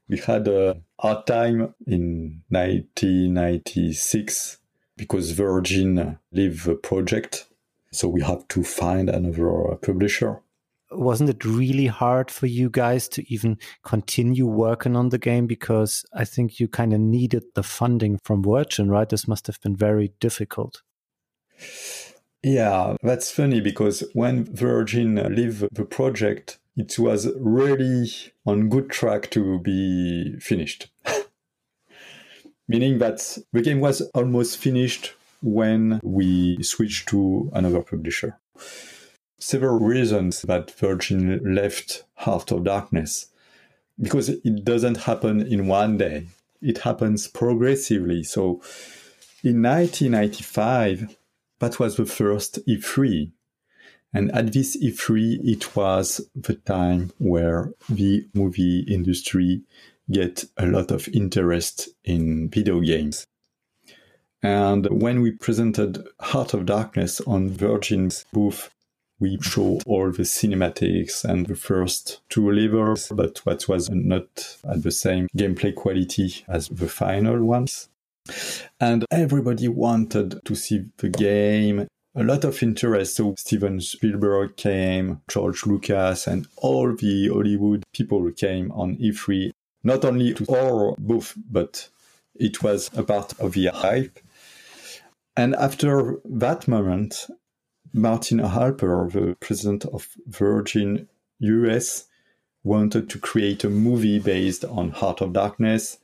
We 0.08 0.18
had 0.18 0.46
a 0.46 0.82
hard 1.00 1.26
time 1.26 1.74
in 1.86 2.42
1996 2.50 4.58
because 5.02 5.32
Virgin 5.32 5.96
left 6.30 6.64
the 6.64 6.76
project, 6.76 7.48
so 7.90 8.06
we 8.08 8.22
had 8.22 8.48
to 8.50 8.62
find 8.62 9.10
another 9.10 9.72
uh, 9.72 9.74
publisher. 9.74 10.40
Wasn't 10.92 11.28
it 11.28 11.44
really 11.44 11.88
hard 11.88 12.30
for 12.30 12.46
you 12.46 12.70
guys 12.70 13.08
to 13.08 13.34
even 13.34 13.58
continue 13.82 14.46
working 14.46 14.94
on 14.94 15.08
the 15.08 15.18
game? 15.18 15.48
Because 15.48 16.04
I 16.14 16.24
think 16.24 16.60
you 16.60 16.68
kind 16.68 16.92
of 16.92 17.00
needed 17.00 17.42
the 17.56 17.64
funding 17.64 18.20
from 18.22 18.44
Virgin, 18.44 18.88
right? 18.88 19.08
This 19.08 19.26
must 19.26 19.48
have 19.48 19.60
been 19.60 19.74
very 19.74 20.12
difficult. 20.20 20.82
Yeah, 22.44 22.96
that's 23.02 23.32
funny 23.32 23.60
because 23.60 24.04
when 24.12 24.44
Virgin 24.54 25.16
left 25.16 25.74
the 25.74 25.84
project, 25.84 26.60
it 26.76 26.96
was 26.96 27.28
really 27.40 28.08
on 28.46 28.68
good 28.68 28.88
track 28.88 29.30
to 29.32 29.58
be 29.58 30.36
finished. 30.38 30.92
Meaning 32.68 32.98
that 32.98 33.38
the 33.52 33.62
game 33.62 33.80
was 33.80 34.00
almost 34.14 34.58
finished 34.58 35.14
when 35.42 36.00
we 36.02 36.62
switched 36.62 37.08
to 37.08 37.50
another 37.52 37.82
publisher. 37.82 38.38
Several 39.38 39.80
reasons 39.80 40.42
that 40.42 40.70
Virgin 40.70 41.54
left 41.54 42.04
Heart 42.14 42.52
of 42.52 42.64
Darkness. 42.64 43.26
Because 44.00 44.28
it 44.28 44.64
doesn't 44.64 44.98
happen 44.98 45.46
in 45.46 45.66
one 45.66 45.98
day. 45.98 46.26
It 46.60 46.78
happens 46.78 47.28
progressively. 47.28 48.22
So 48.22 48.62
in 49.42 49.60
1995, 49.62 51.16
that 51.58 51.78
was 51.78 51.96
the 51.96 52.06
first 52.06 52.64
E3. 52.66 53.32
And 54.14 54.30
at 54.32 54.52
this 54.52 54.76
E3, 54.76 55.40
it 55.44 55.74
was 55.74 56.20
the 56.34 56.54
time 56.54 57.12
where 57.18 57.72
the 57.88 58.26
movie 58.34 58.80
industry 58.80 59.62
get 60.10 60.44
a 60.56 60.66
lot 60.66 60.90
of 60.90 61.08
interest 61.08 61.88
in 62.04 62.48
video 62.48 62.80
games. 62.80 63.26
And 64.42 64.86
when 64.90 65.22
we 65.22 65.30
presented 65.30 66.04
Heart 66.20 66.54
of 66.54 66.66
Darkness 66.66 67.20
on 67.20 67.50
Virgin's 67.50 68.24
booth, 68.32 68.70
we 69.20 69.38
show 69.40 69.78
all 69.86 70.10
the 70.10 70.24
cinematics 70.24 71.24
and 71.24 71.46
the 71.46 71.54
first 71.54 72.22
two 72.28 72.50
levels, 72.50 73.12
but 73.14 73.38
what 73.46 73.68
was 73.68 73.88
not 73.88 74.56
at 74.68 74.82
the 74.82 74.90
same 74.90 75.28
gameplay 75.38 75.72
quality 75.72 76.44
as 76.48 76.68
the 76.68 76.88
final 76.88 77.44
ones. 77.44 77.88
And 78.80 79.04
everybody 79.12 79.68
wanted 79.68 80.44
to 80.44 80.54
see 80.56 80.86
the 80.96 81.08
game. 81.08 81.86
A 82.16 82.24
lot 82.24 82.44
of 82.44 82.60
interest. 82.62 83.16
So 83.16 83.34
Steven 83.38 83.80
Spielberg 83.80 84.56
came, 84.56 85.20
George 85.28 85.66
Lucas, 85.66 86.26
and 86.26 86.46
all 86.56 86.94
the 86.94 87.28
Hollywood 87.28 87.84
people 87.94 88.28
came 88.32 88.72
on 88.72 88.96
E3, 88.96 89.52
not 89.82 90.04
only 90.04 90.34
to 90.34 90.46
our 90.54 90.94
booth, 90.98 91.34
but 91.50 91.88
it 92.34 92.62
was 92.62 92.90
a 92.96 93.02
part 93.02 93.38
of 93.40 93.52
the 93.52 93.66
hype. 93.66 94.18
And 95.36 95.54
after 95.54 96.18
that 96.24 96.68
moment, 96.68 97.26
Martin 97.92 98.38
Alper, 98.38 99.10
the 99.12 99.36
president 99.40 99.84
of 99.86 100.08
Virgin 100.26 101.08
US, 101.40 102.06
wanted 102.64 103.10
to 103.10 103.18
create 103.18 103.64
a 103.64 103.70
movie 103.70 104.18
based 104.18 104.64
on 104.64 104.90
Heart 104.90 105.20
of 105.20 105.32
Darkness 105.32 105.98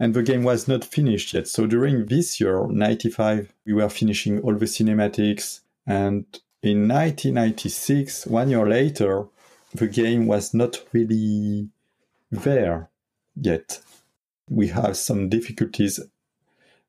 and 0.00 0.14
the 0.14 0.22
game 0.22 0.42
was 0.42 0.66
not 0.66 0.82
finished 0.82 1.34
yet. 1.34 1.46
So 1.46 1.66
during 1.66 2.06
this 2.06 2.40
year, 2.40 2.66
95, 2.66 3.52
we 3.66 3.74
were 3.74 3.90
finishing 3.90 4.40
all 4.40 4.54
the 4.54 4.64
cinematics. 4.64 5.60
And 5.86 6.24
in 6.62 6.88
1996, 6.88 8.26
one 8.26 8.48
year 8.48 8.66
later, 8.66 9.26
the 9.74 9.86
game 9.86 10.26
was 10.26 10.54
not 10.54 10.82
really 10.94 11.68
there 12.30 12.88
yet. 13.34 13.80
We 14.48 14.68
have 14.68 14.96
some 14.96 15.28
difficulties. 15.28 16.00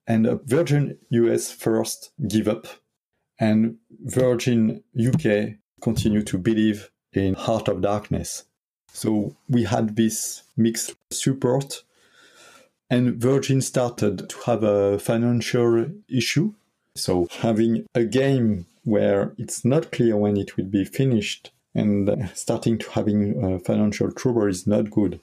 And 0.07 0.41
Virgin 0.45 0.97
US 1.09 1.51
first 1.51 2.11
give 2.27 2.47
up, 2.47 2.67
and 3.39 3.77
Virgin 4.03 4.83
UK 4.97 5.55
continue 5.81 6.23
to 6.23 6.37
believe 6.37 6.91
in 7.13 7.33
Heart 7.33 7.67
of 7.67 7.81
Darkness. 7.81 8.45
So 8.93 9.35
we 9.49 9.63
had 9.63 9.95
this 9.95 10.43
mixed 10.57 10.95
support, 11.11 11.83
and 12.89 13.15
Virgin 13.15 13.61
started 13.61 14.29
to 14.29 14.37
have 14.45 14.63
a 14.63 14.99
financial 14.99 15.87
issue. 16.09 16.53
So 16.95 17.27
having 17.39 17.85
a 17.95 18.03
game 18.03 18.65
where 18.83 19.33
it's 19.37 19.63
not 19.63 19.91
clear 19.91 20.17
when 20.17 20.37
it 20.37 20.57
will 20.57 20.65
be 20.65 20.83
finished 20.83 21.51
and 21.73 22.29
starting 22.33 22.77
to 22.79 22.89
having 22.91 23.43
uh, 23.43 23.59
financial 23.59 24.11
trouble 24.11 24.47
is 24.47 24.67
not 24.67 24.91
good. 24.91 25.19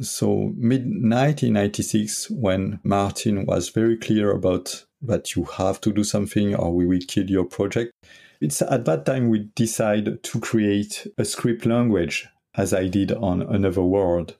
So 0.00 0.52
mid 0.56 0.82
1996, 0.82 2.30
when 2.30 2.80
Martin 2.82 3.46
was 3.46 3.70
very 3.70 3.96
clear 3.96 4.30
about 4.30 4.84
that 5.00 5.34
you 5.34 5.44
have 5.44 5.80
to 5.82 5.92
do 5.92 6.04
something 6.04 6.54
or 6.54 6.74
we 6.74 6.86
will 6.86 7.00
kill 7.06 7.30
your 7.30 7.44
project, 7.44 7.92
it's 8.40 8.60
at 8.60 8.84
that 8.84 9.06
time 9.06 9.28
we 9.28 9.50
decide 9.54 10.22
to 10.22 10.40
create 10.40 11.06
a 11.16 11.24
script 11.24 11.64
language, 11.64 12.28
as 12.54 12.74
I 12.74 12.88
did 12.88 13.12
on 13.12 13.42
Another 13.42 13.82
World. 13.82 14.36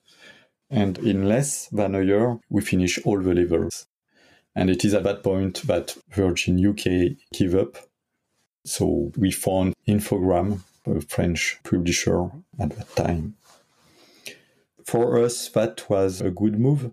And 0.69 0.99
in 0.99 1.29
less 1.29 1.69
than 1.69 1.95
a 1.95 2.03
year, 2.03 2.39
we 2.51 2.61
finish 2.61 2.99
all 3.05 3.21
the 3.21 3.35
levels. 3.35 3.87
And 4.55 4.69
it 4.69 4.85
is 4.85 4.95
at 4.95 5.05
that 5.05 5.23
point 5.23 5.63
that 5.67 5.97
Virgin 6.11 6.65
UK 6.67 7.17
give 7.33 7.55
up. 7.55 7.77
So 8.65 9.13
we 9.17 9.31
found 9.31 9.75
Infogrames, 9.87 10.61
a 10.87 11.01
French 11.01 11.61
publisher 11.63 12.31
at 12.59 12.71
that 12.71 12.97
time. 12.97 13.37
For 14.87 15.21
us, 15.21 15.49
that 15.49 15.90
was 15.90 16.21
a 16.21 16.31
good 16.31 16.61
move. 16.61 16.93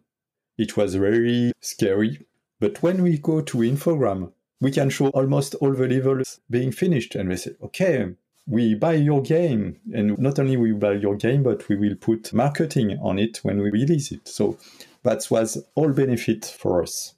It 0.58 0.76
was 0.76 0.96
very 0.96 1.52
scary. 1.62 2.26
But 2.60 2.82
when 2.82 3.04
we 3.04 3.20
go 3.20 3.42
to 3.42 3.58
Infogrames, 3.60 4.32
we 4.60 4.72
can 4.72 4.90
show 4.90 5.10
almost 5.10 5.54
all 5.56 5.74
the 5.74 5.88
levels 5.88 6.40
being 6.50 6.72
finished. 6.72 7.14
And 7.14 7.30
we 7.30 7.38
say, 7.38 7.52
okay, 7.62 8.16
we 8.48 8.74
buy 8.74 8.94
your 8.94 9.22
game. 9.22 9.80
And 9.94 10.18
not 10.18 10.40
only 10.40 10.58
we 10.58 10.72
buy 10.72 10.94
your 10.94 11.16
game, 11.16 11.44
but 11.44 11.70
we 11.70 11.76
will 11.76 11.96
put 11.96 12.34
marketing 12.34 12.98
on 13.00 13.20
it 13.20 13.38
when 13.44 13.62
we 13.62 13.70
release 13.70 14.12
it. 14.12 14.28
So 14.28 14.58
that 15.04 15.28
was 15.30 15.64
all 15.76 15.92
benefit 15.94 16.46
for 16.46 16.82
us. 16.82 17.14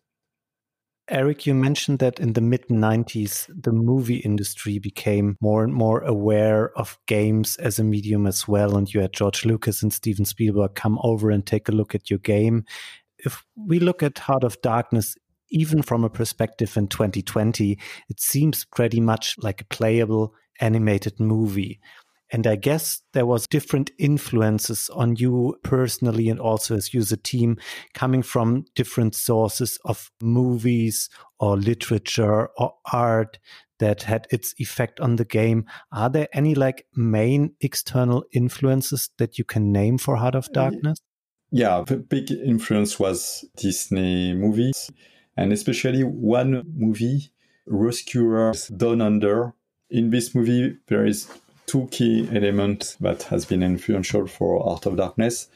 Eric, 1.07 1.45
you 1.45 1.53
mentioned 1.53 1.99
that 1.99 2.19
in 2.19 2.33
the 2.33 2.41
mid 2.41 2.67
90s, 2.67 3.47
the 3.61 3.71
movie 3.71 4.17
industry 4.17 4.79
became 4.79 5.37
more 5.39 5.63
and 5.63 5.73
more 5.73 6.01
aware 6.01 6.75
of 6.77 6.97
games 7.05 7.57
as 7.57 7.77
a 7.77 7.83
medium 7.83 8.25
as 8.25 8.47
well. 8.47 8.75
And 8.75 8.91
you 8.91 9.01
had 9.01 9.13
George 9.13 9.45
Lucas 9.45 9.83
and 9.83 9.93
Steven 9.93 10.25
Spielberg 10.25 10.73
come 10.73 10.97
over 11.03 11.29
and 11.29 11.45
take 11.45 11.69
a 11.69 11.73
look 11.73 11.93
at 11.93 12.09
your 12.09 12.19
game. 12.19 12.65
If 13.19 13.43
we 13.55 13.79
look 13.79 14.01
at 14.01 14.17
Heart 14.17 14.43
of 14.43 14.59
Darkness, 14.61 15.15
even 15.49 15.83
from 15.83 16.03
a 16.03 16.09
perspective 16.09 16.75
in 16.75 16.87
2020, 16.87 17.77
it 18.09 18.19
seems 18.19 18.65
pretty 18.65 18.99
much 18.99 19.35
like 19.37 19.61
a 19.61 19.65
playable 19.65 20.33
animated 20.59 21.19
movie. 21.19 21.79
And 22.31 22.47
I 22.47 22.55
guess 22.55 23.01
there 23.13 23.25
was 23.25 23.47
different 23.47 23.91
influences 23.99 24.89
on 24.93 25.15
you 25.15 25.55
personally 25.63 26.29
and 26.29 26.39
also 26.39 26.75
as 26.75 26.93
you 26.93 26.99
as 26.99 27.11
a 27.11 27.17
team 27.17 27.57
coming 27.93 28.23
from 28.23 28.65
different 28.75 29.15
sources 29.15 29.77
of 29.85 30.11
movies 30.21 31.09
or 31.39 31.55
literature 31.57 32.49
or 32.57 32.73
art 32.91 33.37
that 33.79 34.03
had 34.03 34.27
its 34.31 34.55
effect 34.57 34.99
on 34.99 35.17
the 35.17 35.25
game. 35.25 35.65
Are 35.91 36.09
there 36.09 36.27
any 36.33 36.55
like 36.55 36.85
main 36.95 37.53
external 37.61 38.23
influences 38.31 39.09
that 39.17 39.37
you 39.37 39.43
can 39.43 39.71
name 39.71 39.97
for 39.97 40.15
Heart 40.15 40.35
of 40.35 40.45
uh, 40.45 40.53
Darkness? 40.53 40.99
Yeah, 41.51 41.83
the 41.85 41.97
big 41.97 42.31
influence 42.31 42.99
was 42.99 43.45
Disney 43.55 44.33
movies 44.33 44.89
and 45.37 45.51
especially 45.51 46.03
one 46.03 46.63
movie, 46.75 47.31
Rescuers 47.67 48.67
Down 48.67 49.01
Under. 49.01 49.53
In 49.89 50.09
this 50.09 50.33
movie, 50.33 50.77
there 50.87 51.05
is 51.05 51.29
two 51.67 51.87
key 51.91 52.29
elements 52.33 52.95
that 52.95 53.23
has 53.23 53.45
been 53.45 53.63
influential 53.63 54.27
for 54.27 54.61
Art 54.67 54.85
of 54.85 54.97
Darkness. 54.97 55.47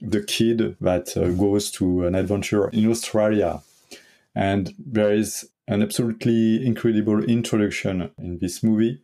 The 0.00 0.22
kid 0.22 0.76
that 0.80 1.16
uh, 1.16 1.30
goes 1.30 1.70
to 1.72 2.06
an 2.06 2.14
adventure 2.14 2.68
in 2.68 2.90
Australia, 2.90 3.62
and 4.34 4.74
there 4.78 5.12
is 5.12 5.48
an 5.68 5.82
absolutely 5.82 6.66
incredible 6.66 7.22
introduction 7.22 8.10
in 8.18 8.38
this 8.38 8.62
movie. 8.62 9.00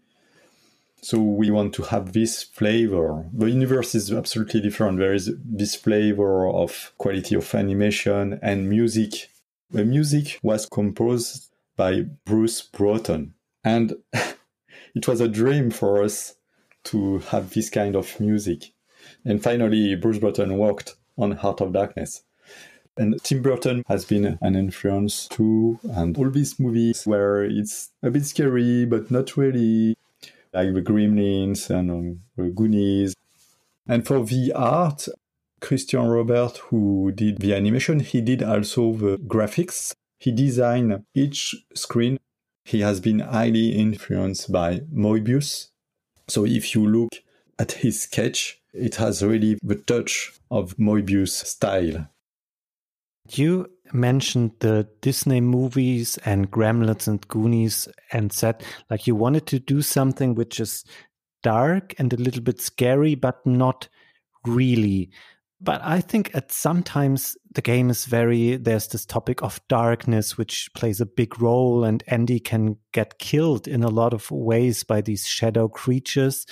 So 1.00 1.20
we 1.20 1.52
want 1.52 1.74
to 1.74 1.82
have 1.82 2.12
this 2.12 2.42
flavor. 2.42 3.24
The 3.32 3.48
universe 3.48 3.94
is 3.94 4.12
absolutely 4.12 4.60
different. 4.60 4.98
There 4.98 5.14
is 5.14 5.30
this 5.44 5.76
flavor 5.76 6.48
of 6.48 6.92
quality 6.98 7.36
of 7.36 7.54
animation 7.54 8.40
and 8.42 8.68
music 8.68 9.28
the 9.70 9.84
music 9.84 10.38
was 10.42 10.66
composed 10.66 11.50
by 11.76 12.02
Bruce 12.24 12.62
Broughton. 12.62 13.34
And 13.64 13.94
it 14.94 15.06
was 15.06 15.20
a 15.20 15.28
dream 15.28 15.70
for 15.70 16.02
us 16.02 16.34
to 16.90 17.18
have 17.30 17.50
this 17.50 17.70
kind 17.70 17.96
of 17.96 18.18
music. 18.20 18.72
And 19.24 19.42
finally, 19.42 19.94
Bruce 19.94 20.18
Broughton 20.18 20.56
worked 20.58 20.96
on 21.16 21.32
Heart 21.32 21.60
of 21.60 21.72
Darkness. 21.72 22.22
And 22.96 23.22
Tim 23.22 23.42
Burton 23.42 23.84
has 23.86 24.04
been 24.04 24.38
an 24.40 24.56
influence 24.56 25.28
too. 25.28 25.78
And 25.84 26.16
all 26.18 26.30
these 26.30 26.58
movies 26.58 27.06
where 27.06 27.44
it's 27.44 27.90
a 28.02 28.10
bit 28.10 28.26
scary, 28.26 28.86
but 28.86 29.10
not 29.10 29.36
really, 29.36 29.96
like 30.52 30.74
the 30.74 30.82
Gremlins 30.82 31.70
and 31.70 31.90
um, 31.90 32.20
the 32.36 32.50
Goonies. 32.50 33.14
And 33.86 34.06
for 34.06 34.24
the 34.24 34.52
art, 34.52 35.08
Christian 35.60 36.06
Robert, 36.08 36.58
who 36.68 37.12
did 37.12 37.38
the 37.38 37.54
animation, 37.54 38.00
he 38.00 38.20
did 38.20 38.42
also 38.42 38.92
the 38.92 39.16
graphics. 39.18 39.94
He 40.18 40.32
designed 40.32 41.04
each 41.14 41.54
screen. 41.74 42.18
He 42.64 42.80
has 42.80 43.00
been 43.00 43.20
highly 43.20 43.70
influenced 43.70 44.50
by 44.50 44.80
Moebius. 44.92 45.68
So 46.28 46.44
if 46.44 46.74
you 46.74 46.86
look 46.86 47.12
at 47.58 47.72
his 47.72 48.02
sketch, 48.02 48.60
it 48.72 48.96
has 48.96 49.22
really 49.22 49.58
the 49.62 49.76
touch 49.76 50.32
of 50.50 50.76
Moebius 50.76 51.44
style. 51.44 52.08
You 53.30 53.70
mentioned 53.92 54.52
the 54.60 54.88
Disney 55.00 55.40
movies 55.40 56.18
and 56.24 56.50
Gremlins 56.50 57.08
and 57.08 57.26
Goonies 57.28 57.88
and 58.12 58.32
said 58.32 58.62
like 58.90 59.06
you 59.06 59.14
wanted 59.14 59.46
to 59.48 59.58
do 59.58 59.82
something 59.82 60.34
which 60.34 60.60
is 60.60 60.84
dark 61.42 61.94
and 61.98 62.12
a 62.12 62.16
little 62.16 62.42
bit 62.42 62.60
scary, 62.60 63.14
but 63.14 63.44
not 63.46 63.88
really. 64.44 65.10
But 65.60 65.82
I 65.82 66.00
think 66.00 66.30
at 66.34 66.52
sometimes 66.52 67.36
the 67.52 67.62
game 67.62 67.90
is 67.90 68.04
very, 68.04 68.56
there's 68.56 68.86
this 68.88 69.04
topic 69.04 69.42
of 69.42 69.60
darkness, 69.68 70.38
which 70.38 70.70
plays 70.74 71.00
a 71.00 71.06
big 71.06 71.40
role, 71.40 71.82
and 71.82 72.04
Andy 72.06 72.38
can 72.38 72.76
get 72.92 73.18
killed 73.18 73.66
in 73.66 73.82
a 73.82 73.88
lot 73.88 74.14
of 74.14 74.30
ways 74.30 74.84
by 74.84 75.00
these 75.00 75.26
shadow 75.26 75.68
creatures. 75.68 76.46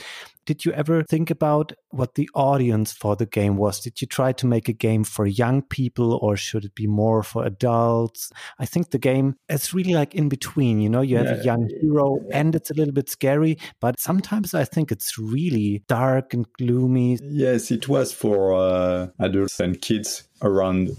Did 0.46 0.64
you 0.64 0.72
ever 0.72 1.02
think 1.02 1.28
about 1.28 1.72
what 1.90 2.14
the 2.14 2.30
audience 2.32 2.92
for 2.92 3.16
the 3.16 3.26
game 3.26 3.56
was? 3.56 3.80
Did 3.80 4.00
you 4.00 4.06
try 4.06 4.32
to 4.34 4.46
make 4.46 4.68
a 4.68 4.72
game 4.72 5.02
for 5.02 5.26
young 5.26 5.60
people 5.60 6.20
or 6.22 6.36
should 6.36 6.64
it 6.64 6.74
be 6.76 6.86
more 6.86 7.24
for 7.24 7.44
adults? 7.44 8.30
I 8.60 8.64
think 8.64 8.90
the 8.90 8.98
game 8.98 9.34
is 9.48 9.74
really 9.74 9.92
like 9.92 10.14
in 10.14 10.28
between. 10.28 10.80
You 10.80 10.88
know, 10.88 11.00
you 11.00 11.16
have 11.16 11.26
yeah, 11.26 11.40
a 11.40 11.44
young 11.44 11.68
hero 11.80 12.20
yeah. 12.28 12.38
and 12.38 12.54
it's 12.54 12.70
a 12.70 12.74
little 12.74 12.94
bit 12.94 13.10
scary, 13.10 13.58
but 13.80 13.98
sometimes 13.98 14.54
I 14.54 14.64
think 14.64 14.92
it's 14.92 15.18
really 15.18 15.82
dark 15.88 16.32
and 16.32 16.46
gloomy. 16.52 17.18
Yes, 17.22 17.72
it 17.72 17.88
was 17.88 18.12
for 18.12 18.54
uh, 18.54 19.08
adults 19.18 19.58
and 19.58 19.82
kids 19.82 20.28
around 20.42 20.96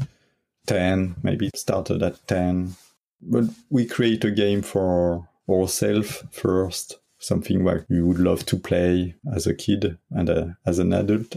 10, 0.66 1.16
maybe 1.24 1.48
it 1.48 1.58
started 1.58 2.04
at 2.04 2.28
10. 2.28 2.76
But 3.22 3.46
we 3.70 3.86
create 3.86 4.26
a 4.26 4.32
game 4.32 4.62
for 4.62 5.30
ourselves 5.50 6.22
first 6.32 7.00
something 7.20 7.64
that 7.66 7.86
you 7.90 8.06
would 8.06 8.20
love 8.20 8.46
to 8.48 8.58
play 8.58 9.16
as 9.34 9.48
a 9.48 9.54
kid 9.54 9.98
and 10.12 10.30
uh, 10.30 10.46
as 10.66 10.80
an 10.80 10.94
adult. 10.94 11.36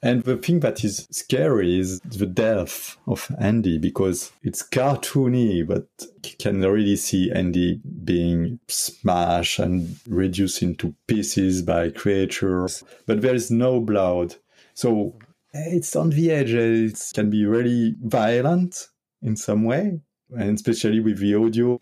And 0.00 0.22
the 0.22 0.36
thing 0.36 0.60
that 0.60 0.84
is 0.84 1.08
scary 1.10 1.78
is 1.78 2.00
the 2.00 2.26
death 2.26 2.96
of 3.08 3.34
Andy 3.40 3.78
because 3.78 4.30
it's 4.44 4.62
cartoony, 4.62 5.66
but 5.66 5.88
you 6.24 6.36
can 6.38 6.60
really 6.60 6.94
see 6.94 7.32
Andy 7.32 7.80
being 8.04 8.60
smashed 8.68 9.58
and 9.58 9.98
reduced 10.08 10.62
into 10.62 10.94
pieces 11.08 11.62
by 11.62 11.90
creatures, 11.90 12.84
but 13.06 13.22
there 13.22 13.34
is 13.34 13.50
no 13.50 13.80
blood. 13.80 14.36
So 14.74 15.18
it's 15.52 15.96
on 15.96 16.10
the 16.10 16.30
edge. 16.30 16.52
It 16.52 17.02
can 17.12 17.28
be 17.28 17.44
really 17.44 17.96
violent 18.00 18.88
in 19.20 19.34
some 19.34 19.64
way, 19.64 20.00
and 20.36 20.56
especially 20.56 21.00
with 21.00 21.18
the 21.18 21.34
audio, 21.34 21.78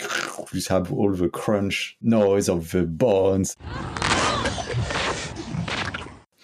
we 0.52 0.62
have 0.68 0.92
all 0.92 1.12
the 1.12 1.28
crunch 1.28 1.96
noise 2.00 2.48
of 2.48 2.70
the 2.70 2.85
bones. 2.85 3.56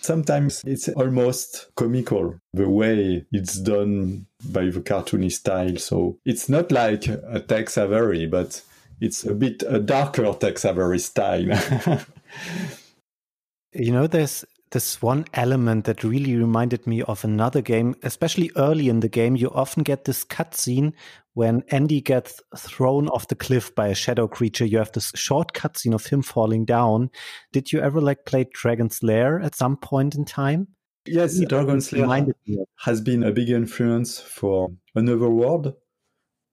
Sometimes 0.01 0.63
it's 0.67 0.89
almost 0.89 1.69
comical 1.77 2.35
the 2.53 2.69
way 2.69 3.25
it's 3.31 3.55
done 3.61 4.27
by 4.51 4.65
the 4.65 4.81
cartoony 4.81 5.31
style. 5.31 5.77
So 5.77 6.19
it's 6.25 6.49
not 6.49 6.73
like 6.73 7.07
a 7.07 7.39
Tex 7.39 7.79
Avery, 7.79 8.27
but 8.27 8.63
it's 9.01 9.25
a 9.25 9.35
bit 9.35 9.63
a 9.67 9.79
darker 9.79 10.33
Tex 10.35 10.65
Avery 10.65 10.99
style. 10.99 11.57
you 13.73 13.93
know, 13.93 14.09
there's 14.09 14.45
this 14.73 15.01
one 15.01 15.27
element 15.35 15.85
that 15.85 16.03
really 16.03 16.35
reminded 16.35 16.87
me 16.87 17.03
of 17.03 17.25
another 17.25 17.61
game, 17.61 17.95
especially 18.03 18.51
early 18.57 18.89
in 18.89 19.01
the 19.01 19.09
game. 19.09 19.37
You 19.37 19.51
often 19.51 19.83
get 19.83 20.05
this 20.05 20.25
cutscene 20.25 20.95
when 21.35 21.63
Andy 21.69 22.01
gets 22.01 22.41
thrown 22.57 23.09
off 23.09 23.29
the 23.29 23.35
cliff 23.35 23.75
by 23.75 23.89
a 23.89 23.95
shadow 23.95 24.29
creature, 24.29 24.67
you 24.67 24.79
have 24.79 24.93
this 24.93 25.13
short 25.15 25.55
cutscene 25.55 25.95
of 25.95 26.07
him 26.07 26.23
falling 26.23 26.65
down. 26.65 27.11
Did 27.53 27.73
you 27.73 27.81
ever 27.81 28.01
like 28.01 28.27
play 28.27 28.47
Dragon's 28.53 29.03
Lair 29.03 29.41
at 29.41 29.55
some 29.55 29.77
point 29.77 30.15
in 30.15 30.25
time? 30.25 30.69
Yes, 31.07 31.41
Dragon's 31.49 31.93
Lair 31.93 32.07
has 32.77 33.01
been 33.01 33.25
a 33.25 33.33
big 33.33 33.49
influence 33.49 34.21
for 34.21 34.71
Another 34.95 35.31
World. 35.31 35.75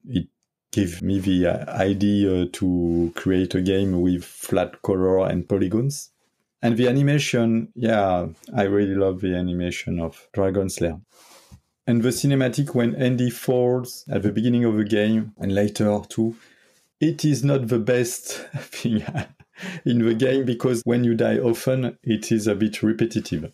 It 0.05 0.27
gave 0.71 1.01
me 1.01 1.19
the 1.19 1.47
uh, 1.47 1.77
idea 1.77 2.45
to 2.47 3.11
create 3.15 3.53
a 3.55 3.61
game 3.61 4.01
with 4.01 4.23
flat 4.23 4.81
color 4.81 5.27
and 5.27 5.47
polygons. 5.47 6.11
And 6.61 6.77
the 6.77 6.87
animation, 6.87 7.69
yeah, 7.75 8.27
I 8.55 8.63
really 8.63 8.95
love 8.95 9.21
the 9.21 9.35
animation 9.35 9.99
of 9.99 10.27
Dragon's 10.33 10.81
Lair. 10.81 10.99
And 11.89 12.03
the 12.03 12.09
cinematic 12.09 12.75
when 12.75 12.93
Andy 12.93 13.31
falls 13.31 14.05
at 14.07 14.21
the 14.21 14.31
beginning 14.31 14.63
of 14.63 14.77
the 14.77 14.83
game 14.83 15.33
and 15.39 15.55
later 15.55 15.99
too, 16.07 16.35
it 16.99 17.25
is 17.25 17.43
not 17.43 17.67
the 17.67 17.79
best 17.79 18.33
thing 18.57 19.03
in 19.85 19.97
the 19.97 20.13
game 20.13 20.45
because 20.45 20.83
when 20.85 21.03
you 21.03 21.15
die 21.15 21.39
often, 21.39 21.97
it 22.03 22.31
is 22.31 22.45
a 22.45 22.53
bit 22.53 22.83
repetitive. 22.83 23.51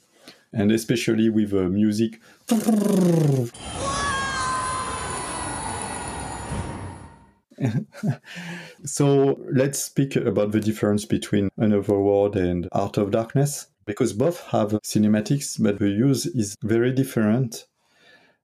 And 0.52 0.74
especially 0.74 1.30
with 1.30 1.52
the 1.52 1.70
music. 1.70 2.20
so 8.86 9.40
let's 9.50 9.82
speak 9.82 10.18
about 10.18 10.52
the 10.52 10.60
difference 10.60 11.06
between 11.06 11.48
Another 11.56 11.98
World 11.98 12.36
and 12.36 12.68
Art 12.74 12.98
of 12.98 13.12
Darkness 13.12 13.68
because 13.86 14.12
both 14.12 14.42
have 14.48 14.72
cinematics, 14.84 15.56
but 15.58 15.80
the 15.80 15.88
use 15.88 16.26
is 16.26 16.58
very 16.62 16.92
different. 16.92 17.66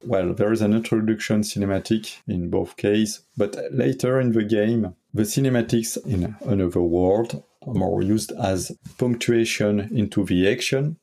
Well, 0.04 0.34
there 0.34 0.52
is 0.52 0.62
an 0.62 0.74
introduction 0.74 1.42
cinematic 1.42 2.18
in 2.28 2.50
both 2.50 2.76
cases, 2.76 3.22
but 3.38 3.56
later 3.72 4.20
in 4.20 4.32
the 4.32 4.44
game, 4.44 4.96
the 5.14 5.24
cinematics 5.24 5.96
in 6.06 6.36
Another 6.42 6.82
World 6.82 7.44
are 7.68 7.74
more 7.74 8.02
used 8.02 8.32
as 8.32 8.72
punctuation 8.98 9.80
into 9.96 10.26
the 10.26 10.52
action. 10.52 10.98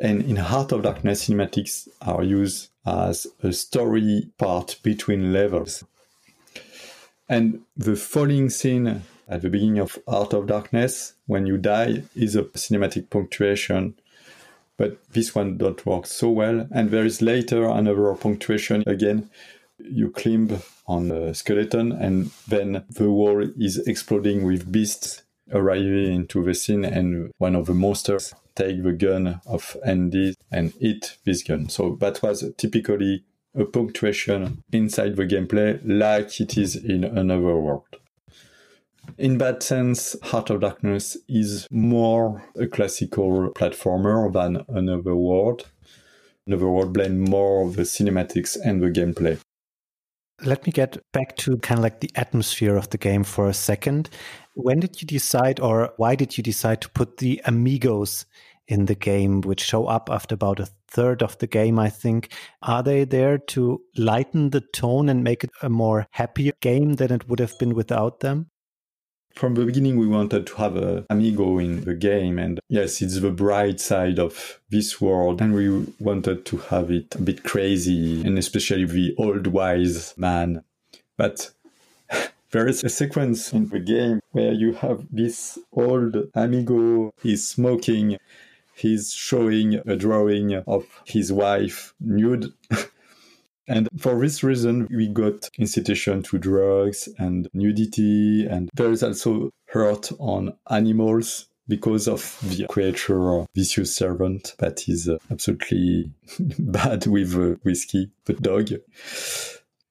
And 0.00 0.22
in 0.22 0.36
Heart 0.36 0.72
of 0.72 0.82
Darkness, 0.82 1.28
cinematics 1.28 1.88
are 2.02 2.24
used 2.24 2.70
as 2.84 3.28
a 3.42 3.52
story 3.52 4.30
part 4.38 4.80
between 4.82 5.32
levels. 5.32 5.84
And 7.28 7.60
the 7.76 7.94
falling 7.94 8.50
scene 8.50 9.02
at 9.28 9.42
the 9.42 9.50
beginning 9.50 9.78
of 9.78 9.98
Heart 10.08 10.32
of 10.32 10.46
Darkness, 10.46 11.14
when 11.26 11.46
you 11.46 11.58
die, 11.58 12.02
is 12.16 12.34
a 12.34 12.42
cinematic 12.44 13.10
punctuation. 13.10 13.94
But 14.78 14.96
this 15.12 15.34
one 15.34 15.58
don't 15.58 15.84
work 15.84 16.06
so 16.06 16.30
well. 16.30 16.66
And 16.70 16.90
there 16.90 17.04
is 17.04 17.20
later 17.20 17.64
another 17.64 18.14
punctuation 18.14 18.84
again. 18.86 19.28
You 19.78 20.10
climb 20.10 20.60
on 20.86 21.10
a 21.10 21.34
skeleton, 21.34 21.92
and 21.92 22.30
then 22.48 22.84
the 22.88 23.10
wall 23.10 23.46
is 23.58 23.78
exploding 23.86 24.44
with 24.44 24.72
beasts 24.72 25.22
arriving 25.52 26.14
into 26.14 26.42
the 26.44 26.54
scene, 26.54 26.84
and 26.84 27.30
one 27.38 27.54
of 27.54 27.66
the 27.66 27.74
monsters 27.74 28.34
take 28.54 28.82
the 28.82 28.92
gun 28.92 29.40
of 29.46 29.76
Andy 29.84 30.34
and 30.50 30.72
hit 30.80 31.18
this 31.24 31.42
gun. 31.42 31.68
So 31.68 31.96
that 32.00 32.22
was 32.22 32.44
typically 32.56 33.24
a 33.54 33.64
punctuation 33.64 34.62
inside 34.72 35.16
the 35.16 35.26
gameplay 35.26 35.80
like 35.84 36.40
it 36.40 36.56
is 36.56 36.76
in 36.76 37.04
another 37.04 37.56
world. 37.56 37.86
In 39.16 39.38
that 39.38 39.62
sense, 39.62 40.16
Heart 40.22 40.50
of 40.50 40.60
Darkness 40.60 41.16
is 41.28 41.66
more 41.70 42.44
a 42.56 42.66
classical 42.66 43.50
platformer 43.54 44.32
than 44.32 44.64
another 44.68 45.16
world. 45.16 45.70
Another 46.46 46.68
world 46.68 46.92
blend 46.92 47.28
more 47.28 47.66
of 47.66 47.76
the 47.76 47.82
cinematics 47.82 48.56
and 48.62 48.82
the 48.82 48.90
gameplay. 48.90 49.40
Let 50.44 50.64
me 50.66 50.72
get 50.72 50.98
back 51.12 51.36
to 51.38 51.58
kind 51.58 51.78
of 51.78 51.82
like 51.82 52.00
the 52.00 52.12
atmosphere 52.14 52.76
of 52.76 52.90
the 52.90 52.98
game 52.98 53.24
for 53.24 53.48
a 53.48 53.54
second. 53.54 54.08
When 54.54 54.80
did 54.80 55.02
you 55.02 55.06
decide, 55.06 55.58
or 55.58 55.92
why 55.96 56.14
did 56.14 56.36
you 56.36 56.42
decide 56.42 56.80
to 56.82 56.90
put 56.90 57.16
the 57.16 57.40
amigos 57.44 58.24
in 58.68 58.84
the 58.84 58.94
game, 58.94 59.40
which 59.40 59.62
show 59.62 59.86
up 59.86 60.08
after 60.10 60.34
about 60.34 60.60
a 60.60 60.68
third 60.88 61.22
of 61.22 61.36
the 61.38 61.46
game, 61.46 61.78
I 61.78 61.88
think. 61.88 62.32
Are 62.62 62.82
they 62.82 63.04
there 63.04 63.38
to 63.38 63.80
lighten 63.96 64.50
the 64.50 64.60
tone 64.60 65.08
and 65.08 65.24
make 65.24 65.42
it 65.42 65.50
a 65.62 65.68
more 65.68 66.06
happier 66.10 66.52
game 66.60 66.94
than 66.94 67.10
it 67.10 67.28
would 67.28 67.40
have 67.40 67.58
been 67.58 67.74
without 67.74 68.20
them? 68.20 68.50
From 69.38 69.54
the 69.54 69.64
beginning, 69.64 70.00
we 70.00 70.08
wanted 70.08 70.48
to 70.48 70.56
have 70.56 70.76
a 70.76 71.06
amigo 71.08 71.60
in 71.60 71.84
the 71.84 71.94
game, 71.94 72.40
and 72.40 72.58
yes, 72.68 73.00
it's 73.00 73.20
the 73.20 73.30
bright 73.30 73.78
side 73.78 74.18
of 74.18 74.58
this 74.68 75.00
world, 75.00 75.40
and 75.40 75.54
we 75.54 75.86
wanted 76.00 76.44
to 76.46 76.56
have 76.56 76.90
it 76.90 77.14
a 77.14 77.22
bit 77.22 77.44
crazy, 77.44 78.20
and 78.26 78.36
especially 78.36 78.84
the 78.84 79.14
old 79.16 79.46
wise 79.46 80.12
man. 80.16 80.64
But 81.16 81.52
there 82.50 82.66
is 82.66 82.82
a 82.82 82.88
sequence 82.88 83.52
in 83.52 83.68
the 83.68 83.78
game 83.78 84.18
where 84.32 84.52
you 84.52 84.72
have 84.72 85.06
this 85.08 85.56
old 85.72 86.16
amigo, 86.34 87.14
he's 87.22 87.46
smoking, 87.46 88.18
he's 88.74 89.12
showing 89.12 89.74
a 89.86 89.94
drawing 89.94 90.52
of 90.66 90.84
his 91.04 91.32
wife 91.32 91.94
nude. 92.00 92.52
and 93.68 93.88
for 93.98 94.18
this 94.20 94.42
reason, 94.42 94.88
we 94.90 95.08
got 95.08 95.48
incitation 95.58 96.22
to 96.24 96.38
drugs 96.38 97.08
and 97.18 97.48
nudity. 97.52 98.46
And 98.46 98.70
there 98.74 98.90
is 98.90 99.02
also 99.02 99.50
hurt 99.66 100.10
on 100.18 100.54
animals 100.70 101.46
because 101.68 102.08
of 102.08 102.38
the 102.42 102.66
creature 102.68 103.44
vicious 103.54 103.94
servant 103.94 104.54
that 104.58 104.88
is 104.88 105.08
uh, 105.08 105.18
absolutely 105.30 106.10
bad 106.58 107.06
with 107.06 107.34
uh, 107.34 107.56
whiskey, 107.62 108.10
the 108.24 108.32
dog. 108.32 108.70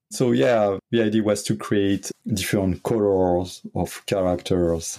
So 0.10 0.32
yeah, 0.32 0.78
the 0.90 1.04
idea 1.04 1.22
was 1.22 1.44
to 1.44 1.56
create 1.56 2.12
different 2.26 2.82
colors 2.82 3.62
of 3.76 4.04
characters 4.08 4.98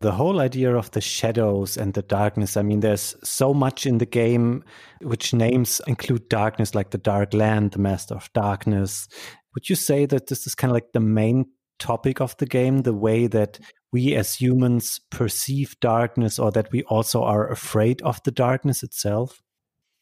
the 0.00 0.12
whole 0.12 0.40
idea 0.40 0.76
of 0.76 0.90
the 0.90 1.00
shadows 1.00 1.76
and 1.76 1.94
the 1.94 2.02
darkness. 2.02 2.56
I 2.56 2.62
mean, 2.62 2.80
there's 2.80 3.14
so 3.22 3.54
much 3.54 3.86
in 3.86 3.98
the 3.98 4.06
game 4.06 4.64
which 5.00 5.32
names 5.32 5.80
include 5.86 6.28
darkness, 6.28 6.74
like 6.74 6.90
the 6.90 6.98
Dark 6.98 7.32
Land, 7.32 7.72
the 7.72 7.78
Master 7.78 8.14
of 8.14 8.32
Darkness. 8.32 9.08
Would 9.54 9.68
you 9.68 9.76
say 9.76 10.04
that 10.06 10.26
this 10.26 10.46
is 10.46 10.54
kind 10.54 10.70
of 10.70 10.74
like 10.74 10.92
the 10.92 11.00
main 11.00 11.46
topic 11.78 12.20
of 12.20 12.36
the 12.38 12.46
game, 12.46 12.82
the 12.82 12.94
way 12.94 13.26
that 13.28 13.58
we 13.92 14.14
as 14.14 14.34
humans 14.34 15.00
perceive 15.10 15.76
darkness, 15.80 16.38
or 16.38 16.50
that 16.52 16.72
we 16.72 16.82
also 16.84 17.22
are 17.22 17.48
afraid 17.48 18.02
of 18.02 18.22
the 18.24 18.32
darkness 18.32 18.82
itself? 18.82 19.40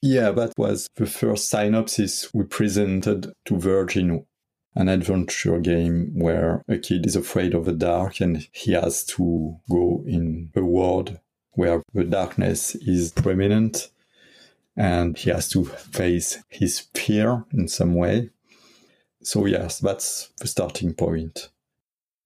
Yeah, 0.00 0.32
that 0.32 0.52
was 0.56 0.88
the 0.96 1.06
first 1.06 1.48
synopsis 1.48 2.28
we 2.34 2.44
presented 2.44 3.32
to 3.44 3.56
Virgin 3.56 4.26
an 4.74 4.88
adventure 4.88 5.58
game 5.58 6.12
where 6.14 6.64
a 6.68 6.78
kid 6.78 7.06
is 7.06 7.16
afraid 7.16 7.54
of 7.54 7.64
the 7.64 7.72
dark 7.72 8.20
and 8.20 8.48
he 8.52 8.72
has 8.72 9.04
to 9.04 9.56
go 9.70 10.02
in 10.06 10.50
a 10.56 10.62
world 10.62 11.18
where 11.52 11.82
the 11.92 12.04
darkness 12.04 12.74
is 12.76 13.12
prominent 13.12 13.90
and 14.76 15.18
he 15.18 15.30
has 15.30 15.48
to 15.50 15.64
face 15.64 16.42
his 16.48 16.80
fear 16.94 17.44
in 17.52 17.68
some 17.68 17.94
way. 17.94 18.30
So, 19.22 19.44
yes, 19.44 19.78
that's 19.78 20.30
the 20.38 20.48
starting 20.48 20.94
point 20.94 21.50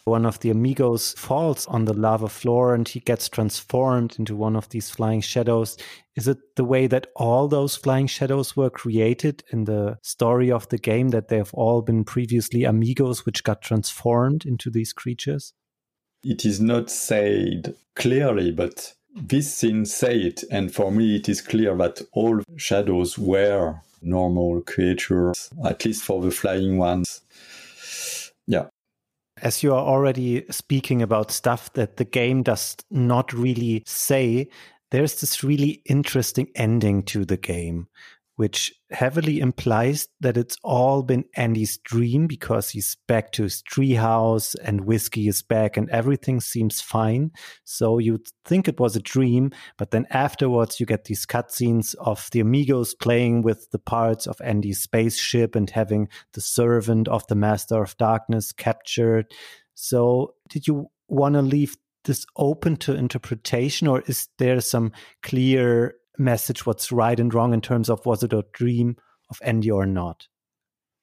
one 0.07 0.25
of 0.25 0.39
the 0.39 0.51
amigos 0.51 1.15
falls 1.15 1.67
on 1.67 1.85
the 1.85 1.93
lava 1.93 2.29
floor 2.29 2.75
and 2.75 2.87
he 2.87 3.01
gets 3.01 3.29
transformed 3.29 4.15
into 4.21 4.37
one 4.37 4.55
of 4.55 4.69
these 4.69 4.89
flying 4.89 5.21
shadows. 5.21 5.77
Is 6.15 6.29
it 6.29 6.39
the 6.55 6.65
way 6.65 6.87
that 6.87 7.09
all 7.17 7.49
those 7.49 7.75
flying 7.75 8.07
shadows 8.07 8.57
were 8.57 8.71
created 8.71 9.43
in 9.51 9.65
the 9.65 9.99
story 10.03 10.51
of 10.51 10.69
the 10.69 10.79
game 10.79 11.09
that 11.09 11.27
they 11.27 11.39
have 11.39 11.53
all 11.55 11.83
been 11.83 12.05
previously 12.05 12.63
amigos 12.63 13.27
which 13.27 13.43
got 13.43 13.63
transformed 13.63 14.47
into 14.47 14.71
these 14.71 14.93
creatures? 14.93 15.55
It 16.23 16.45
is 16.45 16.61
not 16.61 16.89
said 16.89 17.75
clearly, 17.97 18.53
but 18.53 18.95
this 19.13 19.53
scene 19.53 19.85
say 19.87 20.19
it, 20.19 20.45
and 20.53 20.73
for 20.73 20.93
me 20.93 21.17
it 21.17 21.29
is 21.29 21.41
clear 21.41 21.77
that 21.79 22.01
all 22.13 22.43
shadows 22.57 23.19
were 23.19 23.81
normal 24.03 24.61
creatures, 24.61 25.51
at 25.65 25.85
least 25.85 26.05
for 26.05 26.23
the 26.23 26.31
flying 26.31 26.79
ones. 26.79 27.23
As 29.43 29.63
you 29.63 29.75
are 29.75 29.85
already 29.85 30.47
speaking 30.51 31.03
about 31.03 31.31
stuff 31.31 31.73
that 31.75 31.99
the 31.99 32.05
game 32.05 32.43
does 32.43 32.77
not 32.91 33.33
really 33.33 33.83
say, 33.87 34.49
there's 34.91 35.21
this 35.21 35.45
really 35.45 35.83
interesting 35.85 36.49
ending 36.55 37.03
to 37.05 37.25
the 37.25 37.37
game, 37.37 37.87
which 38.37 38.73
heavily 38.91 39.41
implies 39.41 40.09
that 40.21 40.37
it's 40.37 40.57
all 40.63 41.03
been 41.03 41.25
Andy's 41.35 41.79
dream 41.79 42.27
because 42.27 42.71
he's 42.71 42.97
back 43.09 43.33
to 43.33 43.45
his 43.45 43.63
treehouse 43.63 44.55
and 44.63 44.85
whiskey 44.85 45.27
is 45.27 45.43
back 45.43 45.77
and 45.77 45.89
everything 45.91 46.41
seems 46.41 46.81
fine. 46.81 47.31
So 47.65 47.99
you'd 47.99 48.29
think 48.45 48.69
it 48.69 48.79
was 48.79 48.95
a 48.95 49.01
dream, 49.01 49.53
but 49.79 49.91
then 49.91 50.07
afterwards 50.11 50.79
you 50.79 50.87
get 50.87 51.05
these 51.05 51.27
cutscenes 51.27 51.95
of 51.97 52.29
the 52.33 52.41
amigos 52.41 52.95
playing 52.95 53.43
with 53.43 53.71
the 53.71 53.79
parts 53.79 54.27
of 54.27 54.41
Andy's 54.43 54.83
spaceship 54.83 55.57
and 55.57 55.69
having 55.71 56.09
the 56.35 56.43
servant 56.43 57.09
of 57.09 57.27
the 57.29 57.35
Master 57.35 57.83
of 57.83 57.97
Darkness 57.97 58.53
captured. 58.53 59.33
So 59.75 60.35
did 60.49 60.67
you 60.67 60.89
want 61.09 61.35
to 61.35 61.43
leave 61.43 61.77
this 62.05 62.25
open 62.37 62.77
to 62.77 62.95
interpretation 62.95 63.89
or 63.89 64.03
is 64.07 64.29
there 64.39 64.61
some 64.61 64.93
clear 65.23 65.95
message 66.19 66.67
what's 66.67 66.93
right 66.93 67.19
and 67.19 67.33
wrong 67.33 67.53
in 67.53 67.61
terms 67.61 67.91
of 67.91 68.05
was 68.07 68.23
it 68.23 68.33
a 68.33 68.45
dream 68.53 68.97
of 69.31 69.41
Andy 69.43 69.71
or 69.71 69.87
not? 69.87 70.29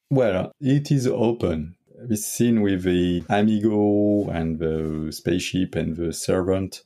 Well, 0.10 0.52
it 0.60 0.91
is 0.91 1.08
open. 1.08 1.76
This 1.97 2.26
scene 2.26 2.62
with 2.62 2.84
the 2.84 3.23
Amigo 3.30 4.30
and 4.30 4.60
the 4.60 5.12
spaceship 5.12 5.76
and 5.76 5.95
the 5.95 6.13
servant, 6.13 6.84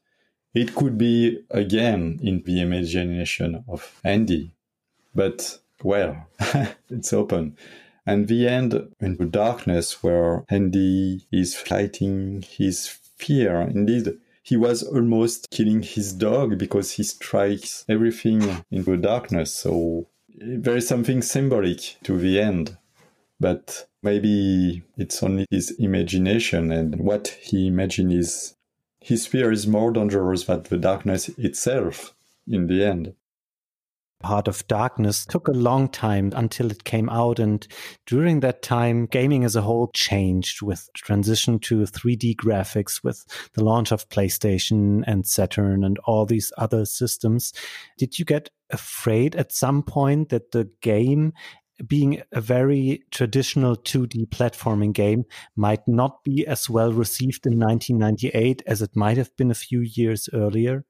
it 0.53 0.75
could 0.75 0.97
be 0.97 1.39
again 1.51 2.19
in 2.21 2.43
the 2.45 2.61
imagination 2.61 3.63
of 3.67 3.99
Andy. 4.03 4.53
But, 5.13 5.59
well, 5.83 6.27
it's 6.89 7.13
open. 7.13 7.57
And 8.05 8.27
the 8.27 8.47
end 8.47 8.93
in 9.01 9.17
the 9.17 9.25
darkness 9.25 10.01
where 10.01 10.45
Andy 10.49 11.27
is 11.31 11.55
fighting 11.55 12.43
his 12.47 12.87
fear. 12.87 13.61
Indeed, 13.61 14.17
he 14.47 14.55
was 14.55 14.81
almost 14.81 15.49
killing 15.51 15.83
his 15.83 16.13
dog 16.13 16.57
because 16.57 16.91
he 16.91 17.03
strikes 17.03 17.83
everything 17.89 18.63
in 18.71 18.85
the 18.85 18.95
darkness. 18.95 19.53
So 19.53 20.07
there 20.29 20.77
is 20.77 20.87
something 20.87 21.21
symbolic 21.21 21.97
to 22.03 22.17
the 22.17 22.39
end. 22.39 22.77
But 23.41 23.87
maybe 24.01 24.83
it's 24.95 25.21
only 25.21 25.47
his 25.51 25.71
imagination 25.71 26.71
and 26.71 26.95
what 26.97 27.27
he 27.41 27.67
imagines 27.67 28.13
is 28.13 28.55
his 29.01 29.27
fear 29.27 29.51
is 29.51 29.67
more 29.67 29.91
dangerous 29.91 30.45
than 30.45 30.63
the 30.63 30.77
darkness 30.77 31.27
itself 31.37 32.15
in 32.47 32.67
the 32.67 32.85
end. 32.85 33.15
Heart 34.23 34.47
of 34.47 34.67
Darkness 34.67 35.25
took 35.25 35.47
a 35.47 35.51
long 35.51 35.87
time 35.87 36.31
until 36.35 36.71
it 36.71 36.83
came 36.83 37.09
out. 37.09 37.39
And 37.39 37.67
during 38.05 38.39
that 38.39 38.61
time, 38.61 39.05
gaming 39.05 39.43
as 39.43 39.55
a 39.55 39.61
whole 39.61 39.91
changed 39.93 40.61
with 40.61 40.89
transition 40.95 41.59
to 41.59 41.81
3D 41.81 42.35
graphics, 42.35 43.03
with 43.03 43.23
the 43.53 43.63
launch 43.63 43.91
of 43.91 44.09
PlayStation 44.09 45.03
and 45.05 45.25
Saturn 45.25 45.83
and 45.83 45.99
all 46.05 46.25
these 46.25 46.51
other 46.57 46.85
systems. 46.85 47.53
Did 47.97 48.17
you 48.17 48.25
get 48.25 48.49
afraid 48.71 49.35
at 49.35 49.51
some 49.51 49.83
point 49.83 50.29
that 50.29 50.51
the 50.51 50.69
game 50.81 51.33
being 51.85 52.21
a 52.31 52.41
very 52.41 53.03
traditional 53.11 53.75
2D 53.75 54.27
platforming 54.29 54.93
game 54.93 55.25
might 55.55 55.87
not 55.87 56.23
be 56.23 56.45
as 56.47 56.67
well 56.67 56.91
received 56.91 57.45
in 57.45 57.59
1998 57.59 58.63
as 58.65 58.81
it 58.81 58.95
might 58.95 59.17
have 59.17 59.35
been 59.37 59.51
a 59.51 59.55
few 59.55 59.81
years 59.81 60.27
earlier? 60.33 60.85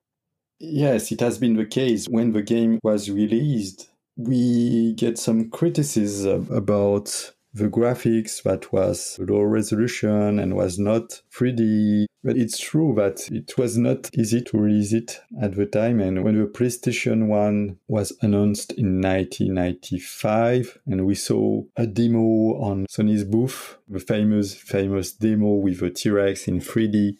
Yes, 0.60 1.12
it 1.12 1.20
has 1.20 1.38
been 1.38 1.56
the 1.56 1.66
case. 1.66 2.08
When 2.08 2.32
the 2.32 2.42
game 2.42 2.80
was 2.84 3.10
released, 3.10 3.90
we 4.16 4.94
get 4.94 5.20
some 5.20 5.50
criticism 5.50 6.48
about 6.52 7.34
the 7.54 7.68
graphics 7.70 8.44
that 8.44 8.72
was 8.72 9.20
low 9.20 9.42
resolution 9.42 10.40
and 10.40 10.56
was 10.56 10.80
not 10.80 11.22
3D. 11.32 12.06
But 12.24 12.38
it's 12.38 12.60
true 12.60 12.94
that 12.98 13.30
it 13.32 13.58
was 13.58 13.78
not 13.78 14.10
easy 14.14 14.42
to 14.42 14.58
release 14.58 14.94
it 14.94 15.22
at 15.42 15.56
the 15.56 15.66
time. 15.66 16.00
And 16.00 16.24
when 16.24 16.38
the 16.38 16.48
PlayStation 16.48 17.28
1 17.28 17.78
was 17.88 18.12
announced 18.22 18.74
in 18.74 19.02
1995, 19.02 20.80
and 20.88 21.06
we 21.06 21.16
saw 21.16 21.64
a 21.76 21.86
demo 21.86 22.60
on 22.60 22.88
Sony's 22.88 23.24
booth, 23.24 23.78
the 23.88 24.00
famous, 24.00 24.56
famous 24.56 25.12
demo 25.12 25.54
with 25.54 25.82
a 25.84 25.92
T 25.92 26.10
Rex 26.10 26.48
in 26.48 26.60
3D. 26.60 27.18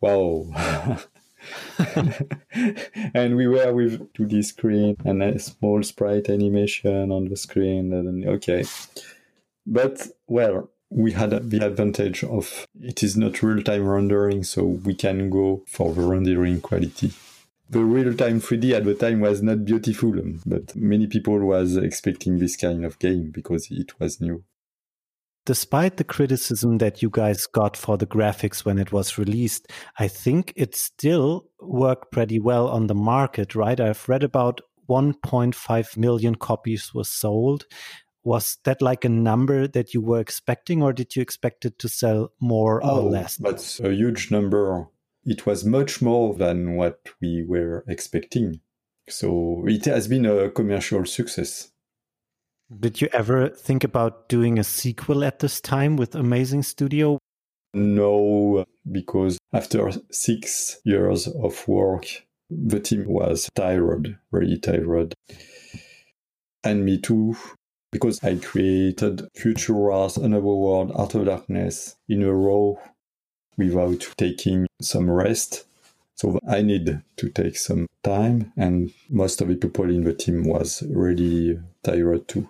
Wow. 0.00 0.98
and 3.14 3.36
we 3.36 3.46
were 3.46 3.72
with 3.72 4.12
2D 4.14 4.44
screen 4.44 4.96
and 5.04 5.22
a 5.22 5.38
small 5.38 5.82
sprite 5.82 6.28
animation 6.28 7.10
on 7.10 7.28
the 7.28 7.36
screen. 7.36 7.92
And 7.92 8.26
okay, 8.26 8.64
but 9.66 10.06
well, 10.26 10.70
we 10.90 11.12
had 11.12 11.50
the 11.50 11.64
advantage 11.64 12.22
of 12.24 12.66
it 12.80 13.02
is 13.02 13.16
not 13.16 13.42
real 13.42 13.62
time 13.62 13.86
rendering, 13.86 14.44
so 14.44 14.64
we 14.64 14.94
can 14.94 15.30
go 15.30 15.62
for 15.66 15.92
the 15.94 16.02
rendering 16.02 16.60
quality. 16.60 17.12
The 17.70 17.84
real 17.84 18.14
time 18.14 18.40
3D 18.40 18.72
at 18.72 18.84
the 18.84 18.94
time 18.94 19.20
was 19.20 19.42
not 19.42 19.64
beautiful, 19.64 20.12
but 20.44 20.76
many 20.76 21.06
people 21.06 21.38
was 21.38 21.76
expecting 21.76 22.38
this 22.38 22.56
kind 22.56 22.84
of 22.84 22.98
game 22.98 23.30
because 23.30 23.70
it 23.70 23.98
was 23.98 24.20
new 24.20 24.44
despite 25.44 25.96
the 25.96 26.04
criticism 26.04 26.78
that 26.78 27.02
you 27.02 27.10
guys 27.10 27.46
got 27.46 27.76
for 27.76 27.96
the 27.96 28.06
graphics 28.06 28.64
when 28.64 28.78
it 28.78 28.92
was 28.92 29.18
released, 29.18 29.70
I 29.98 30.08
think 30.08 30.52
it 30.56 30.74
still 30.74 31.46
worked 31.60 32.12
pretty 32.12 32.38
well 32.38 32.68
on 32.68 32.86
the 32.86 32.94
market, 32.94 33.54
right? 33.54 33.78
I've 33.78 34.08
read 34.08 34.22
about 34.22 34.60
1.5 34.88 35.96
million 35.96 36.34
copies 36.34 36.92
were 36.94 37.04
sold. 37.04 37.66
Was 38.24 38.58
that 38.64 38.80
like 38.80 39.04
a 39.04 39.08
number 39.08 39.66
that 39.66 39.94
you 39.94 40.00
were 40.00 40.20
expecting, 40.20 40.82
or 40.82 40.92
did 40.92 41.16
you 41.16 41.22
expect 41.22 41.64
it 41.64 41.78
to 41.80 41.88
sell 41.88 42.32
more 42.40 42.80
oh, 42.84 43.06
or 43.06 43.10
less? 43.10 43.36
That's 43.36 43.80
a 43.80 43.92
huge 43.92 44.30
number. 44.30 44.88
It 45.24 45.44
was 45.44 45.64
much 45.64 46.00
more 46.00 46.34
than 46.34 46.76
what 46.76 47.00
we 47.20 47.44
were 47.44 47.84
expecting. 47.88 48.60
So 49.08 49.64
it 49.66 49.86
has 49.86 50.06
been 50.06 50.26
a 50.26 50.50
commercial 50.50 51.04
success. 51.04 51.71
Did 52.80 53.00
you 53.00 53.08
ever 53.12 53.48
think 53.48 53.84
about 53.84 54.28
doing 54.28 54.58
a 54.58 54.64
sequel 54.64 55.24
at 55.24 55.40
this 55.40 55.60
time 55.60 55.96
with 55.96 56.14
Amazing 56.14 56.62
Studio? 56.62 57.18
No, 57.74 58.64
because 58.90 59.38
after 59.52 59.90
six 60.10 60.80
years 60.84 61.26
of 61.26 61.68
work, 61.68 62.06
the 62.48 62.80
team 62.80 63.04
was 63.08 63.50
tired, 63.54 64.18
really 64.30 64.58
tired. 64.58 65.14
And 66.64 66.84
me 66.84 66.98
too, 66.98 67.36
because 67.90 68.22
I 68.24 68.36
created 68.36 69.28
Future 69.36 69.74
Wars, 69.74 70.16
Another 70.16 70.42
World, 70.42 70.92
Heart 70.92 71.14
of 71.16 71.26
Darkness 71.26 71.96
in 72.08 72.22
a 72.22 72.32
row 72.32 72.80
without 73.58 74.14
taking 74.16 74.66
some 74.80 75.10
rest. 75.10 75.66
So 76.14 76.38
I 76.48 76.62
need 76.62 77.02
to 77.16 77.28
take 77.30 77.56
some 77.56 77.86
time, 78.02 78.52
and 78.56 78.92
most 79.10 79.40
of 79.40 79.48
the 79.48 79.56
people 79.56 79.90
in 79.90 80.04
the 80.04 80.14
team 80.14 80.44
was 80.44 80.82
really 80.88 81.58
tired 81.82 82.28
too. 82.28 82.48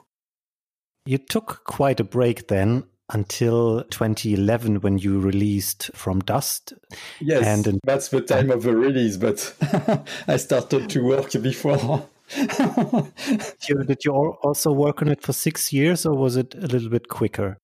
You 1.05 1.19
took 1.19 1.62
quite 1.65 1.99
a 1.99 2.05
break 2.05 2.49
then 2.49 2.85
until 3.11 3.85
2011 3.85 4.81
when 4.81 4.99
you 4.99 5.19
released 5.21 5.91
From 5.95 6.21
Dust. 6.21 6.73
Yes, 7.21 7.45
and 7.45 7.67
in- 7.67 7.81
that's 7.85 8.09
the 8.09 8.21
time 8.21 8.51
of 8.51 8.62
the 8.62 8.75
release, 8.75 9.17
but 9.17 9.55
I 10.29 10.37
started 10.37 10.88
to 10.91 11.05
work 11.05 11.33
before. 11.33 12.09
did 12.37 14.05
you 14.05 14.37
also 14.43 14.73
work 14.73 15.03
on 15.03 15.09
it 15.09 15.23
for 15.23 15.33
six 15.33 15.73
years 15.73 16.07
or 16.07 16.17
was 16.17 16.37
it 16.37 16.55
a 16.55 16.67
little 16.67 16.88
bit 16.88 17.09
quicker? 17.09 17.59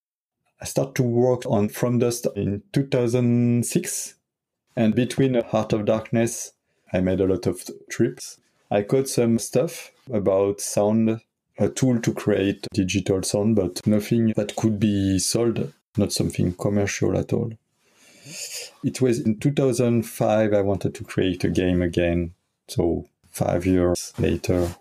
I 0.60 0.64
started 0.64 0.96
to 0.96 1.04
work 1.04 1.46
on 1.46 1.68
From 1.68 2.00
Dust 2.00 2.26
in 2.34 2.62
2006. 2.72 4.14
And 4.76 4.94
between 4.94 5.34
Heart 5.34 5.72
of 5.72 5.84
Darkness, 5.84 6.52
I 6.92 7.00
made 7.00 7.20
a 7.20 7.26
lot 7.26 7.46
of 7.46 7.64
trips. 7.90 8.38
I 8.70 8.82
caught 8.82 9.08
some 9.08 9.38
stuff 9.38 9.92
about 10.12 10.60
sound 10.60 11.20
a 11.58 11.68
tool 11.68 12.00
to 12.00 12.12
create 12.12 12.66
digital 12.72 13.22
sound, 13.22 13.56
but 13.56 13.84
nothing 13.86 14.32
that 14.36 14.56
could 14.56 14.78
be 14.78 15.18
sold, 15.18 15.72
not 15.96 16.12
something 16.12 16.54
commercial 16.54 17.18
at 17.18 17.32
all. 17.32 17.52
It 18.84 19.00
was 19.00 19.20
in 19.20 19.38
2005 19.38 20.52
I 20.52 20.60
wanted 20.60 20.94
to 20.94 21.04
create 21.04 21.44
a 21.44 21.48
game 21.48 21.82
again. 21.82 22.34
So 22.68 23.06
five 23.30 23.66
years 23.66 24.12
later. 24.18 24.76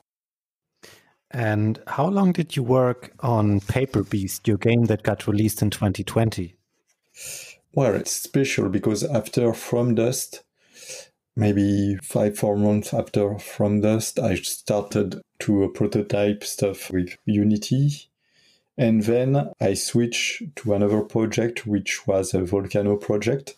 And 1.32 1.82
how 1.88 2.08
long 2.08 2.32
did 2.32 2.56
you 2.56 2.64
work 2.64 3.12
on 3.20 3.60
Paper 3.62 4.04
Beast, 4.04 4.48
your 4.48 4.58
game 4.58 4.86
that 4.86 5.04
got 5.04 5.28
released 5.28 5.62
in 5.62 5.70
2020? 5.70 6.56
Well, 7.74 7.96
it's 7.96 8.12
special 8.12 8.70
because 8.70 9.04
after 9.04 9.54
From 9.54 9.96
Dust, 9.96 10.44
maybe 11.38 11.96
five, 12.02 12.38
four 12.38 12.58
months 12.58 12.94
after 12.94 13.38
From 13.38 13.80
Dust, 13.82 14.18
I 14.20 14.36
started 14.36 15.22
to 15.40 15.72
prototype 15.76 16.44
stuff 16.44 16.92
with 16.92 17.16
Unity. 17.26 18.10
And 18.76 19.04
then 19.04 19.52
I 19.62 19.76
switched 19.76 20.56
to 20.58 20.74
another 20.74 21.02
project, 21.02 21.68
which 21.68 22.06
was 22.08 22.34
a 22.34 22.44
Volcano 22.44 22.98
project. 22.98 23.56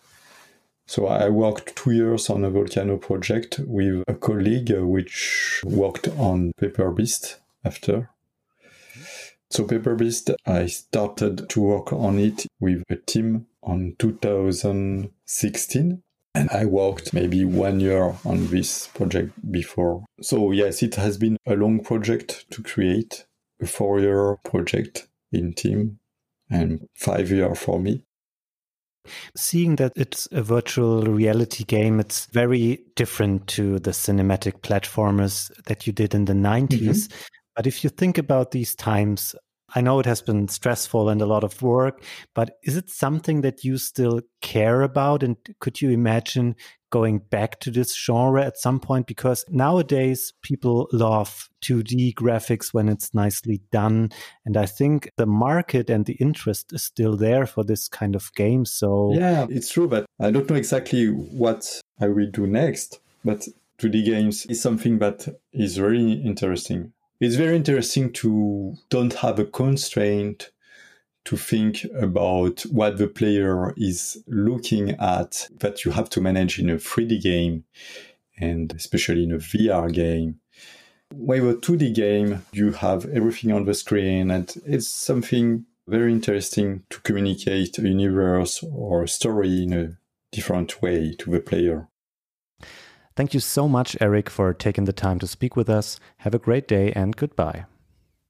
So 0.87 1.07
I 1.07 1.29
worked 1.29 1.77
two 1.77 1.91
years 1.91 2.29
on 2.29 2.43
a 2.43 2.49
Volcano 2.49 2.97
project 2.97 3.61
with 3.65 4.03
a 4.07 4.13
colleague, 4.13 4.71
which 4.71 5.61
worked 5.63 6.09
on 6.09 6.51
Paper 6.59 6.91
Beast 6.91 7.37
after. 7.63 8.09
So 9.49 9.63
Paper 9.63 9.95
Beast, 9.95 10.31
I 10.45 10.65
started 10.67 11.47
to 11.49 11.61
work 11.61 11.93
on 11.93 12.19
it 12.19 12.45
with 12.59 12.83
a 12.89 12.97
team 12.97 13.47
on 13.63 13.95
2016 13.99 16.03
and 16.39 16.49
I 16.51 16.65
worked 16.65 17.13
maybe 17.13 17.43
one 17.43 17.79
year 17.79 18.15
on 18.23 18.47
this 18.47 18.87
project 18.87 19.33
before. 19.51 20.05
So, 20.21 20.51
yes, 20.51 20.81
it 20.81 20.95
has 20.95 21.17
been 21.17 21.37
a 21.45 21.55
long 21.55 21.83
project 21.83 22.49
to 22.51 22.63
create, 22.63 23.25
a 23.61 23.67
four 23.67 23.99
year 23.99 24.37
project 24.45 25.07
in 25.31 25.53
team, 25.53 25.99
and 26.49 26.87
five 26.95 27.29
year 27.29 27.53
for 27.55 27.79
me. 27.79 28.03
Seeing 29.35 29.75
that 29.77 29.93
it's 29.95 30.27
a 30.31 30.41
virtual 30.41 31.03
reality 31.03 31.63
game, 31.63 31.99
it's 31.99 32.25
very 32.27 32.85
different 32.95 33.47
to 33.47 33.79
the 33.79 33.91
cinematic 33.91 34.61
platformers 34.61 35.51
that 35.65 35.87
you 35.87 35.93
did 35.93 36.13
in 36.13 36.25
the 36.25 36.33
90s. 36.33 36.67
Mm-hmm. 36.69 37.15
But 37.55 37.67
if 37.67 37.83
you 37.83 37.89
think 37.89 38.17
about 38.17 38.51
these 38.51 38.75
times, 38.75 39.35
I 39.75 39.81
know 39.81 39.99
it 39.99 40.05
has 40.05 40.21
been 40.21 40.47
stressful 40.47 41.09
and 41.09 41.21
a 41.21 41.25
lot 41.25 41.43
of 41.43 41.61
work, 41.61 42.03
but 42.33 42.57
is 42.63 42.77
it 42.77 42.89
something 42.89 43.41
that 43.41 43.63
you 43.63 43.77
still 43.77 44.21
care 44.41 44.81
about? 44.81 45.23
And 45.23 45.37
could 45.59 45.81
you 45.81 45.89
imagine 45.91 46.55
going 46.91 47.19
back 47.19 47.59
to 47.59 47.71
this 47.71 47.95
genre 47.95 48.43
at 48.43 48.57
some 48.57 48.79
point? 48.79 49.07
Because 49.07 49.45
nowadays 49.49 50.33
people 50.41 50.87
love 50.91 51.49
2D 51.61 52.13
graphics 52.15 52.73
when 52.73 52.89
it's 52.89 53.13
nicely 53.13 53.61
done. 53.71 54.09
And 54.45 54.57
I 54.57 54.65
think 54.65 55.11
the 55.17 55.25
market 55.25 55.89
and 55.89 56.05
the 56.05 56.13
interest 56.13 56.73
is 56.73 56.83
still 56.83 57.15
there 57.15 57.45
for 57.45 57.63
this 57.63 57.87
kind 57.87 58.15
of 58.15 58.33
game. 58.33 58.65
So, 58.65 59.13
yeah, 59.13 59.45
it's 59.49 59.71
true, 59.71 59.87
but 59.87 60.05
I 60.19 60.31
don't 60.31 60.49
know 60.49 60.55
exactly 60.55 61.07
what 61.07 61.81
I 61.99 62.07
will 62.07 62.29
do 62.31 62.47
next. 62.47 62.99
But 63.23 63.47
2D 63.79 64.05
games 64.05 64.45
is 64.47 64.61
something 64.61 64.99
that 64.99 65.27
is 65.53 65.77
very 65.77 66.11
interesting. 66.13 66.93
It's 67.19 67.35
very 67.35 67.57
interesting 67.57 68.13
to 68.13 68.75
don't 68.89 69.13
have 69.15 69.39
a 69.39 69.45
constraint 69.45 70.51
to 71.25 71.35
think 71.35 71.85
about 71.93 72.61
what 72.71 72.97
the 72.97 73.07
player 73.07 73.73
is 73.75 74.23
looking 74.25 74.91
at 74.91 75.49
that 75.59 75.83
you 75.83 75.91
have 75.91 76.09
to 76.11 76.21
manage 76.21 76.59
in 76.59 76.69
a 76.69 76.75
3D 76.75 77.21
game 77.21 77.65
and 78.39 78.71
especially 78.71 79.25
in 79.25 79.33
a 79.33 79.37
VR 79.37 79.91
game. 79.93 80.39
With 81.13 81.43
a 81.43 81.55
2D 81.55 81.93
game, 81.93 82.45
you 82.53 82.71
have 82.71 83.05
everything 83.07 83.51
on 83.51 83.65
the 83.65 83.73
screen 83.73 84.31
and 84.31 84.55
it's 84.65 84.87
something 84.87 85.65
very 85.89 86.13
interesting 86.13 86.83
to 86.89 87.01
communicate 87.01 87.77
a 87.79 87.81
universe 87.81 88.63
or 88.63 89.03
a 89.03 89.09
story 89.09 89.63
in 89.63 89.73
a 89.73 89.97
different 90.31 90.81
way 90.81 91.15
to 91.19 91.31
the 91.31 91.41
player. 91.41 91.88
Thank 93.19 93.33
you 93.33 93.41
so 93.41 93.67
much, 93.67 93.97
Eric, 93.99 94.29
for 94.29 94.53
taking 94.53 94.85
the 94.85 94.93
time 94.93 95.19
to 95.19 95.27
speak 95.27 95.57
with 95.57 95.69
us. 95.69 95.99
Have 96.19 96.33
a 96.33 96.39
great 96.39 96.69
day 96.69 96.93
and 96.93 97.13
goodbye. 97.17 97.65